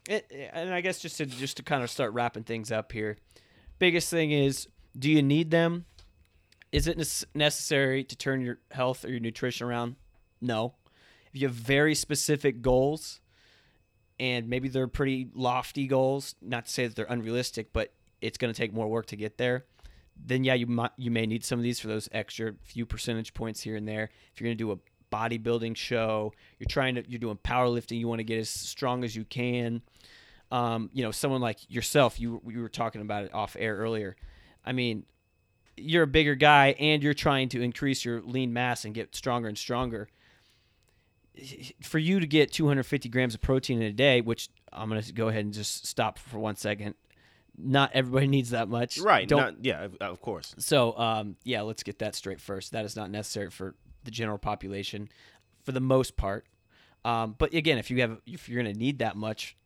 it, 0.08 0.30
and 0.52 0.72
I 0.72 0.80
guess 0.80 0.98
just 0.98 1.18
to 1.18 1.26
just 1.26 1.56
to 1.58 1.62
kind 1.62 1.82
of 1.82 1.90
start 1.90 2.12
wrapping 2.12 2.44
things 2.44 2.70
up 2.72 2.90
here, 2.92 3.16
biggest 3.78 4.08
thing 4.10 4.30
is, 4.32 4.68
do 4.98 5.10
you 5.10 5.22
need 5.22 5.50
them? 5.50 5.84
Is 6.72 6.86
it 6.88 6.96
necessary 7.34 8.02
to 8.04 8.16
turn 8.16 8.40
your 8.40 8.58
health 8.70 9.04
or 9.04 9.08
your 9.08 9.20
nutrition 9.20 9.66
around? 9.66 9.96
No. 10.40 10.74
If 11.32 11.40
you 11.40 11.46
have 11.48 11.54
very 11.56 11.94
specific 11.94 12.62
goals, 12.62 13.20
and 14.18 14.48
maybe 14.48 14.68
they're 14.68 14.88
pretty 14.88 15.28
lofty 15.34 15.86
goals, 15.86 16.34
not 16.40 16.66
to 16.66 16.72
say 16.72 16.86
that 16.86 16.96
they're 16.96 17.06
unrealistic, 17.06 17.72
but 17.72 17.92
it's 18.20 18.38
going 18.38 18.52
to 18.52 18.56
take 18.56 18.72
more 18.72 18.88
work 18.88 19.06
to 19.06 19.16
get 19.16 19.38
there. 19.38 19.64
Then 20.18 20.44
yeah, 20.44 20.54
you 20.54 20.66
might 20.66 20.92
you 20.96 21.10
may 21.10 21.26
need 21.26 21.44
some 21.44 21.58
of 21.58 21.62
these 21.62 21.78
for 21.78 21.88
those 21.88 22.08
extra 22.12 22.54
few 22.62 22.86
percentage 22.86 23.34
points 23.34 23.60
here 23.60 23.76
and 23.76 23.86
there. 23.86 24.08
If 24.32 24.40
you're 24.40 24.46
going 24.48 24.56
to 24.56 24.64
do 24.64 24.72
a 24.72 24.78
bodybuilding 25.14 25.76
show, 25.76 26.32
you're 26.58 26.68
trying 26.68 26.94
to 26.94 27.04
you're 27.08 27.20
doing 27.20 27.38
powerlifting, 27.44 27.98
you 27.98 28.08
want 28.08 28.20
to 28.20 28.24
get 28.24 28.38
as 28.38 28.48
strong 28.48 29.04
as 29.04 29.14
you 29.14 29.24
can. 29.24 29.82
Um, 30.50 30.90
you 30.92 31.02
know, 31.02 31.10
someone 31.10 31.40
like 31.40 31.70
yourself, 31.70 32.18
you 32.18 32.40
you 32.46 32.62
were 32.62 32.68
talking 32.70 33.02
about 33.02 33.24
it 33.24 33.34
off 33.34 33.56
air 33.58 33.76
earlier. 33.76 34.16
I 34.64 34.72
mean, 34.72 35.04
you're 35.76 36.04
a 36.04 36.08
bigger 36.08 36.34
guy 36.34 36.74
and 36.78 37.02
you're 37.02 37.14
trying 37.14 37.50
to 37.50 37.60
increase 37.60 38.04
your 38.04 38.22
lean 38.22 38.52
mass 38.52 38.84
and 38.84 38.94
get 38.94 39.14
stronger 39.14 39.48
and 39.48 39.58
stronger. 39.58 40.08
For 41.82 41.98
you 41.98 42.20
to 42.20 42.26
get 42.26 42.52
250 42.52 43.08
grams 43.08 43.34
of 43.34 43.40
protein 43.40 43.80
in 43.82 43.88
a 43.88 43.92
day, 43.92 44.20
which 44.20 44.48
I'm 44.72 44.88
going 44.88 45.02
to 45.02 45.12
go 45.12 45.28
ahead 45.28 45.44
and 45.44 45.52
just 45.54 45.86
stop 45.86 46.18
for 46.18 46.38
one 46.38 46.56
second. 46.56 46.94
Not 47.58 47.90
everybody 47.94 48.26
needs 48.28 48.50
that 48.50 48.68
much. 48.68 48.98
Right. 48.98 49.28
Don't 49.28 49.40
Not, 49.40 49.64
yeah, 49.64 49.88
of- 50.00 50.20
course. 50.20 50.54
so, 50.58 50.96
um, 50.98 51.36
yeah, 51.44 51.62
let's 51.62 51.82
get 51.82 51.98
that 52.00 52.14
straight 52.14 52.40
first. 52.40 52.72
That 52.72 52.84
is 52.84 52.96
not 52.96 53.10
necessary 53.10 53.50
for 53.50 53.74
the 54.04 54.10
general 54.10 54.38
population, 54.38 55.08
for 55.64 55.72
the 55.72 55.80
most 55.80 56.16
part. 56.16 56.46
Um, 57.04 57.34
but 57.38 57.52
again, 57.54 57.78
if 57.78 57.90
you 57.90 58.00
have, 58.00 58.18
if 58.26 58.48
you're 58.48 58.62
going 58.62 58.72
to 58.72 58.78
need 58.78 58.98
that 58.98 59.16
much, 59.16 59.56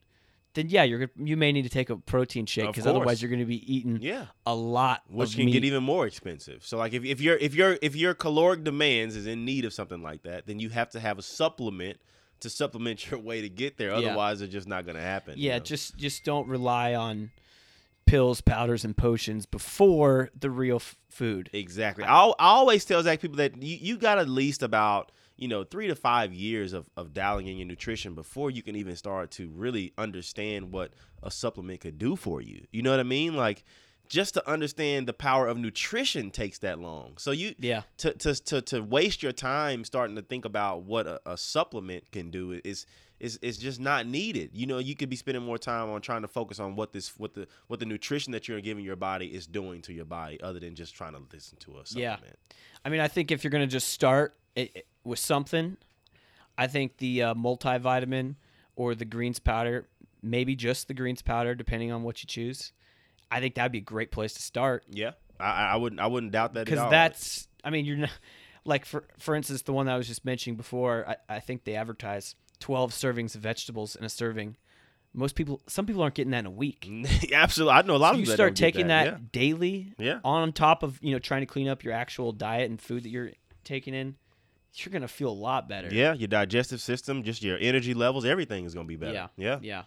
then 0.55 0.69
yeah, 0.69 0.83
you're 0.83 1.09
you 1.17 1.37
may 1.37 1.53
need 1.53 1.63
to 1.63 1.69
take 1.69 1.91
a 1.91 1.97
protein 1.97 2.47
shake 2.47 2.67
because 2.67 2.87
otherwise 2.87 3.23
you're 3.23 3.29
going 3.29 3.39
to 3.41 3.47
be 3.47 3.73
eating 3.75 3.99
Yeah. 4.01 4.27
a 4.47 4.55
lot 4.55 5.03
Which 5.09 5.37
can 5.37 5.47
meat. 5.47 5.53
get 5.53 5.65
even 5.65 5.83
more 5.85 6.07
expensive. 6.07 6.65
So 6.67 6.77
like 6.77 6.93
if, 6.93 7.05
if 7.05 7.21
your 7.21 7.37
if 7.37 7.55
your 7.55 7.79
if 7.83 7.95
your 7.95 8.15
caloric 8.15 8.65
demands 8.65 9.15
is 9.17 9.27
in 9.27 9.45
need 9.45 9.65
of 9.65 9.73
something 9.73 10.03
like 10.03 10.23
that, 10.23 10.47
then 10.47 10.59
you 10.59 10.69
have 10.71 10.91
to 10.91 11.01
have 11.01 11.19
a 11.19 11.23
supplement 11.23 11.99
to 12.41 12.51
supplement 12.51 13.11
your 13.11 13.21
way 13.21 13.41
to 13.43 13.49
get 13.49 13.77
there. 13.77 13.91
Yeah. 13.91 14.09
Otherwise, 14.09 14.41
it's 14.43 14.53
just 14.53 14.67
not 14.69 14.85
going 14.85 14.97
to 14.97 15.03
happen. 15.03 15.35
you 15.39 15.49
yeah, 15.51 15.59
know? 15.59 15.65
just 15.65 15.97
just 15.97 16.25
don't 16.25 16.49
rely 16.49 16.95
on 16.95 17.31
pills, 18.07 18.41
powders, 18.41 18.85
and 18.85 18.97
potions 18.97 19.47
before 19.47 20.31
the 20.39 20.51
real 20.51 20.77
f- 20.77 20.97
food. 21.11 21.49
Exactly. 21.53 22.03
I, 22.05 22.25
I 22.27 22.33
always 22.39 22.85
tell 22.85 23.01
Zach 23.03 23.21
people 23.21 23.37
that 23.37 23.63
you, 23.63 23.77
you 23.81 23.97
got 23.99 24.19
at 24.19 24.29
least 24.29 24.63
about 24.65 25.13
you 25.41 25.49
know 25.49 25.65
three 25.65 25.89
to 25.89 25.97
five 25.97 26.33
years 26.33 26.73
of, 26.73 26.89
of 26.97 27.13
dialing 27.13 27.49
in 27.49 27.57
your 27.57 27.67
nutrition 27.67 28.15
before 28.15 28.51
you 28.51 28.63
can 28.63 28.77
even 28.77 28.95
start 28.95 29.31
to 29.33 29.49
really 29.49 29.93
understand 29.99 30.71
what 30.71 30.93
a 31.23 31.31
supplement 31.31 31.81
could 31.81 31.99
do 31.99 32.15
for 32.15 32.41
you. 32.41 32.67
You 32.71 32.83
know 32.83 32.91
what 32.91 33.01
I 33.01 33.05
mean? 33.05 33.35
Like 33.35 33.65
just 34.09 34.35
to 34.35 34.51
understand 34.51 35.07
the 35.07 35.13
power 35.13 35.47
of 35.47 35.57
nutrition 35.57 36.31
takes 36.31 36.59
that 36.59 36.79
long. 36.79 37.15
So 37.17 37.31
you 37.31 37.55
Yeah, 37.59 37.83
to 37.99 38.13
to 38.13 38.35
to, 38.35 38.63
to 38.63 38.81
waste 38.83 39.23
your 39.23 39.33
time 39.33 39.85
starting 39.85 40.17
to 40.17 40.23
think 40.23 40.45
about 40.45 40.83
what 40.83 41.07
a, 41.07 41.21
a 41.25 41.39
supplement 41.39 42.11
can 42.13 42.31
do 42.31 42.61
is 42.63 42.87
is 43.21 43.39
is 43.41 43.57
just 43.57 43.81
not 43.81 44.07
needed. 44.07 44.51
You 44.53 44.67
know, 44.67 44.79
you 44.79 44.97
could 44.97 45.09
be 45.09 45.17
spending 45.17 45.45
more 45.45 45.59
time 45.59 45.91
on 45.91 46.01
trying 46.01 46.23
to 46.23 46.29
focus 46.29 46.59
on 46.59 46.75
what 46.75 46.93
this 46.93 47.17
what 47.19 47.35
the 47.35 47.47
what 47.69 47.79
the 47.79 47.87
nutrition 47.87 48.33
that 48.33 48.49
you're 48.49 48.61
giving 48.61 48.85
your 48.85 48.97
body 48.97 49.27
is 49.27 49.47
doing 49.47 49.81
to 49.83 49.93
your 49.93 50.07
body, 50.07 50.41
other 50.43 50.59
than 50.59 50.75
just 50.75 50.95
trying 50.95 51.13
to 51.13 51.23
listen 51.33 51.57
to 51.59 51.79
a 51.79 51.87
supplement. 51.87 52.21
Yeah. 52.25 52.57
I 52.85 52.89
mean, 52.89 53.01
I 53.01 53.09
think 53.09 53.31
if 53.31 53.45
you're 53.45 53.51
going 53.51 53.67
to 53.67 53.73
just 53.73 53.89
start 53.89 54.35
it, 54.55 54.71
it- 54.75 54.87
with 55.03 55.19
something, 55.19 55.79
I 56.59 56.67
think 56.67 56.99
the 56.99 57.23
uh, 57.23 57.35
multivitamin 57.35 58.35
or 58.77 58.95
the 58.95 59.07
greens 59.07 59.39
powder, 59.39 59.89
maybe 60.23 60.55
just 60.55 60.89
the 60.89 60.95
greens 60.95 61.23
powder, 61.23 61.55
depending 61.55 61.91
on 61.91 62.03
what 62.03 62.23
you 62.23 62.27
choose. 62.27 62.73
I 63.31 63.41
think 63.41 63.55
that'd 63.55 63.73
be 63.73 63.79
a 63.79 63.81
great 63.83 64.11
place 64.11 64.35
to 64.35 64.43
start 64.43 64.85
Yeah, 64.91 65.13
I, 65.39 65.69
I 65.73 65.77
wouldn't 65.77 66.01
I 66.01 66.07
wouldn't 66.07 66.33
doubt 66.33 66.53
that 66.55 66.67
because 66.67 66.91
that's. 66.91 67.49
I 67.65 67.71
mean, 67.71 67.85
you're 67.87 67.97
not 67.97 68.11
like 68.65 68.85
for 68.85 69.05
for 69.19 69.35
instance, 69.35 69.63
the 69.63 69.73
one 69.73 69.87
that 69.87 69.93
I 69.95 69.97
was 69.97 70.07
just 70.09 70.25
mentioning 70.25 70.57
before. 70.57 71.07
I, 71.09 71.17
I 71.37 71.41
think 71.41 71.65
they 71.65 71.77
advertise 71.77 72.35
12 72.59 72.91
servings 72.93 73.35
of 73.35 73.41
vegetables 73.41 73.97
in 73.97 74.05
a 74.05 74.09
serving. 74.11 74.57
Most 75.15 75.35
people, 75.35 75.61
some 75.67 75.87
people 75.87 76.03
aren't 76.03 76.15
getting 76.15 76.31
that 76.33 76.41
in 76.41 76.47
a 76.47 76.51
week. 76.51 76.89
absolutely. 77.33 77.73
I 77.75 77.83
know 77.83 77.97
a 77.97 77.99
lot 77.99 78.11
So 78.11 78.15
of 78.15 78.21
you 78.21 78.27
start 78.27 78.55
taking 78.55 78.89
that, 78.89 79.07
Yeah. 79.07 79.17
daily 79.33 79.95
Yeah. 79.99 80.21
on 80.25 80.53
top 80.53 80.83
of 80.83 80.99
you 81.03 81.13
know 81.13 81.19
trying 81.19 81.41
to 81.41 81.47
clean 81.47 81.69
up 81.69 81.83
your 81.85 81.95
actual 81.95 82.33
diet 82.33 82.69
and 82.69 82.79
food 82.81 83.05
that 83.05 83.09
you're 83.09 83.31
taking 83.65 83.95
in 83.95 84.17
you're 84.75 84.93
gonna 84.93 85.09
feel 85.09 85.29
a 85.31 85.33
lot 85.33 85.69
better 85.69 85.89
Yeah, 85.93 86.15
your 86.15 86.29
digestive 86.29 86.81
system, 86.81 87.23
just 87.23 87.43
your 87.43 87.59
energy 87.61 87.95
levels, 87.95 88.25
everything 88.25 88.65
is 88.65 88.75
gonna 88.75 88.87
be 88.87 88.97
better. 88.97 89.13
Yeah. 89.13 89.27
Yeah. 89.37 89.59
yeah 89.63 89.83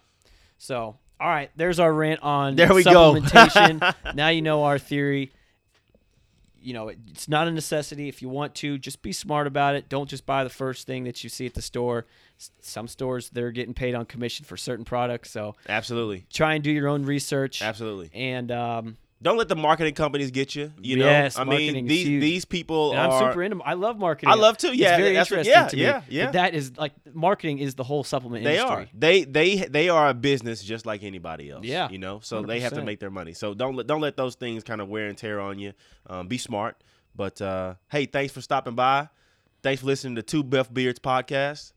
so 0.58 0.96
all 1.20 1.28
right 1.28 1.50
there's 1.56 1.78
our 1.80 1.92
rant 1.92 2.22
on 2.22 2.54
There 2.56 2.72
we 2.74 2.84
go. 2.84 3.14
now 4.14 4.28
you 4.28 4.42
know 4.42 4.64
our 4.64 4.78
theory 4.78 5.32
you 6.60 6.72
know 6.72 6.88
it- 6.88 6.98
it's 7.10 7.28
not 7.28 7.46
a 7.48 7.50
necessity 7.50 8.08
if 8.08 8.22
you 8.22 8.28
want 8.28 8.54
to 8.56 8.78
just 8.78 9.02
be 9.02 9.12
smart 9.12 9.46
about 9.46 9.74
it 9.74 9.88
don't 9.88 10.08
just 10.08 10.24
buy 10.26 10.44
the 10.44 10.50
first 10.50 10.86
thing 10.86 11.04
that 11.04 11.22
you 11.22 11.28
see 11.30 11.44
at 11.46 11.54
the 11.54 11.62
store 11.62 12.06
S- 12.38 12.50
some 12.60 12.88
stores 12.88 13.30
they're 13.30 13.50
getting 13.50 13.74
paid 13.74 13.94
on 13.94 14.06
commission 14.06 14.44
for 14.44 14.56
certain 14.56 14.84
products 14.84 15.30
so 15.30 15.54
Absolutely. 15.68 16.24
try 16.32 16.54
and 16.54 16.64
do 16.64 16.70
your 16.70 16.88
own 16.88 17.04
research 17.04 17.60
Absolutely. 17.62 18.10
and 18.14 18.50
um, 18.50 18.96
Don't 19.24 19.38
let 19.38 19.48
the 19.48 19.56
marketing 19.56 19.94
companies 19.94 20.30
get 20.30 20.54
you. 20.54 20.70
You 20.82 20.96
know, 20.98 21.06
Yes, 21.06 21.38
I 21.38 21.44
mean 21.44 21.86
these 21.86 22.06
these 22.20 22.44
people 22.44 22.92
are. 22.92 23.08
I'm 23.08 23.30
super 23.30 23.42
into. 23.42 23.58
I 23.64 23.72
love 23.72 23.98
marketing. 23.98 24.28
I 24.28 24.34
love 24.34 24.58
too. 24.58 24.74
Yeah, 24.76 24.90
it's 24.90 24.98
very 25.00 25.14
that's 25.14 25.30
what- 25.30 25.38
interesting 25.46 25.62
yeah, 25.62 25.68
to 25.68 25.76
me. 25.76 25.82
yeah, 25.82 26.00
But 26.00 26.12
yeah. 26.12 26.30
That 26.32 26.54
is 26.54 26.76
like 26.76 26.92
marketing 27.14 27.58
is 27.58 27.74
the 27.74 27.84
whole 27.84 28.04
supplement 28.04 28.44
They 28.44 28.58
industry. 28.60 28.84
are. 28.84 28.88
They 28.92 29.24
they 29.24 29.56
they 29.56 29.88
are 29.88 30.10
a 30.10 30.14
business 30.14 30.62
just 30.62 30.84
like 30.84 31.02
anybody 31.02 31.50
else. 31.50 31.64
Yeah, 31.64 31.88
you 31.88 31.96
know, 31.98 32.20
so 32.22 32.42
they 32.42 32.60
have 32.60 32.74
to 32.74 32.82
make 32.84 33.00
their 33.00 33.10
money. 33.10 33.32
So 33.32 33.54
don't 33.54 33.74
let 33.76 33.86
don't 33.86 34.02
let 34.02 34.16
those 34.18 34.34
things 34.34 34.62
kind 34.62 34.82
of 34.82 34.88
wear 34.90 35.08
and 35.08 35.16
tear 35.16 35.40
on 35.40 35.58
you. 35.58 35.72
Um, 36.06 36.28
be 36.28 36.36
smart. 36.38 36.84
But 37.16 37.40
uh, 37.40 37.74
hey, 37.90 38.04
thanks 38.06 38.32
for 38.34 38.42
stopping 38.42 38.74
by. 38.74 39.08
Thanks 39.62 39.80
for 39.80 39.86
listening 39.86 40.16
to 40.16 40.22
Two 40.22 40.42
Buff 40.42 40.70
Beards 40.70 40.98
podcast. 40.98 41.72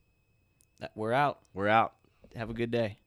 We're 0.96 1.14
out. 1.14 1.40
We're 1.54 1.70
out. 1.70 1.94
Have 2.36 2.50
a 2.50 2.54
good 2.54 2.72
day. 2.72 2.98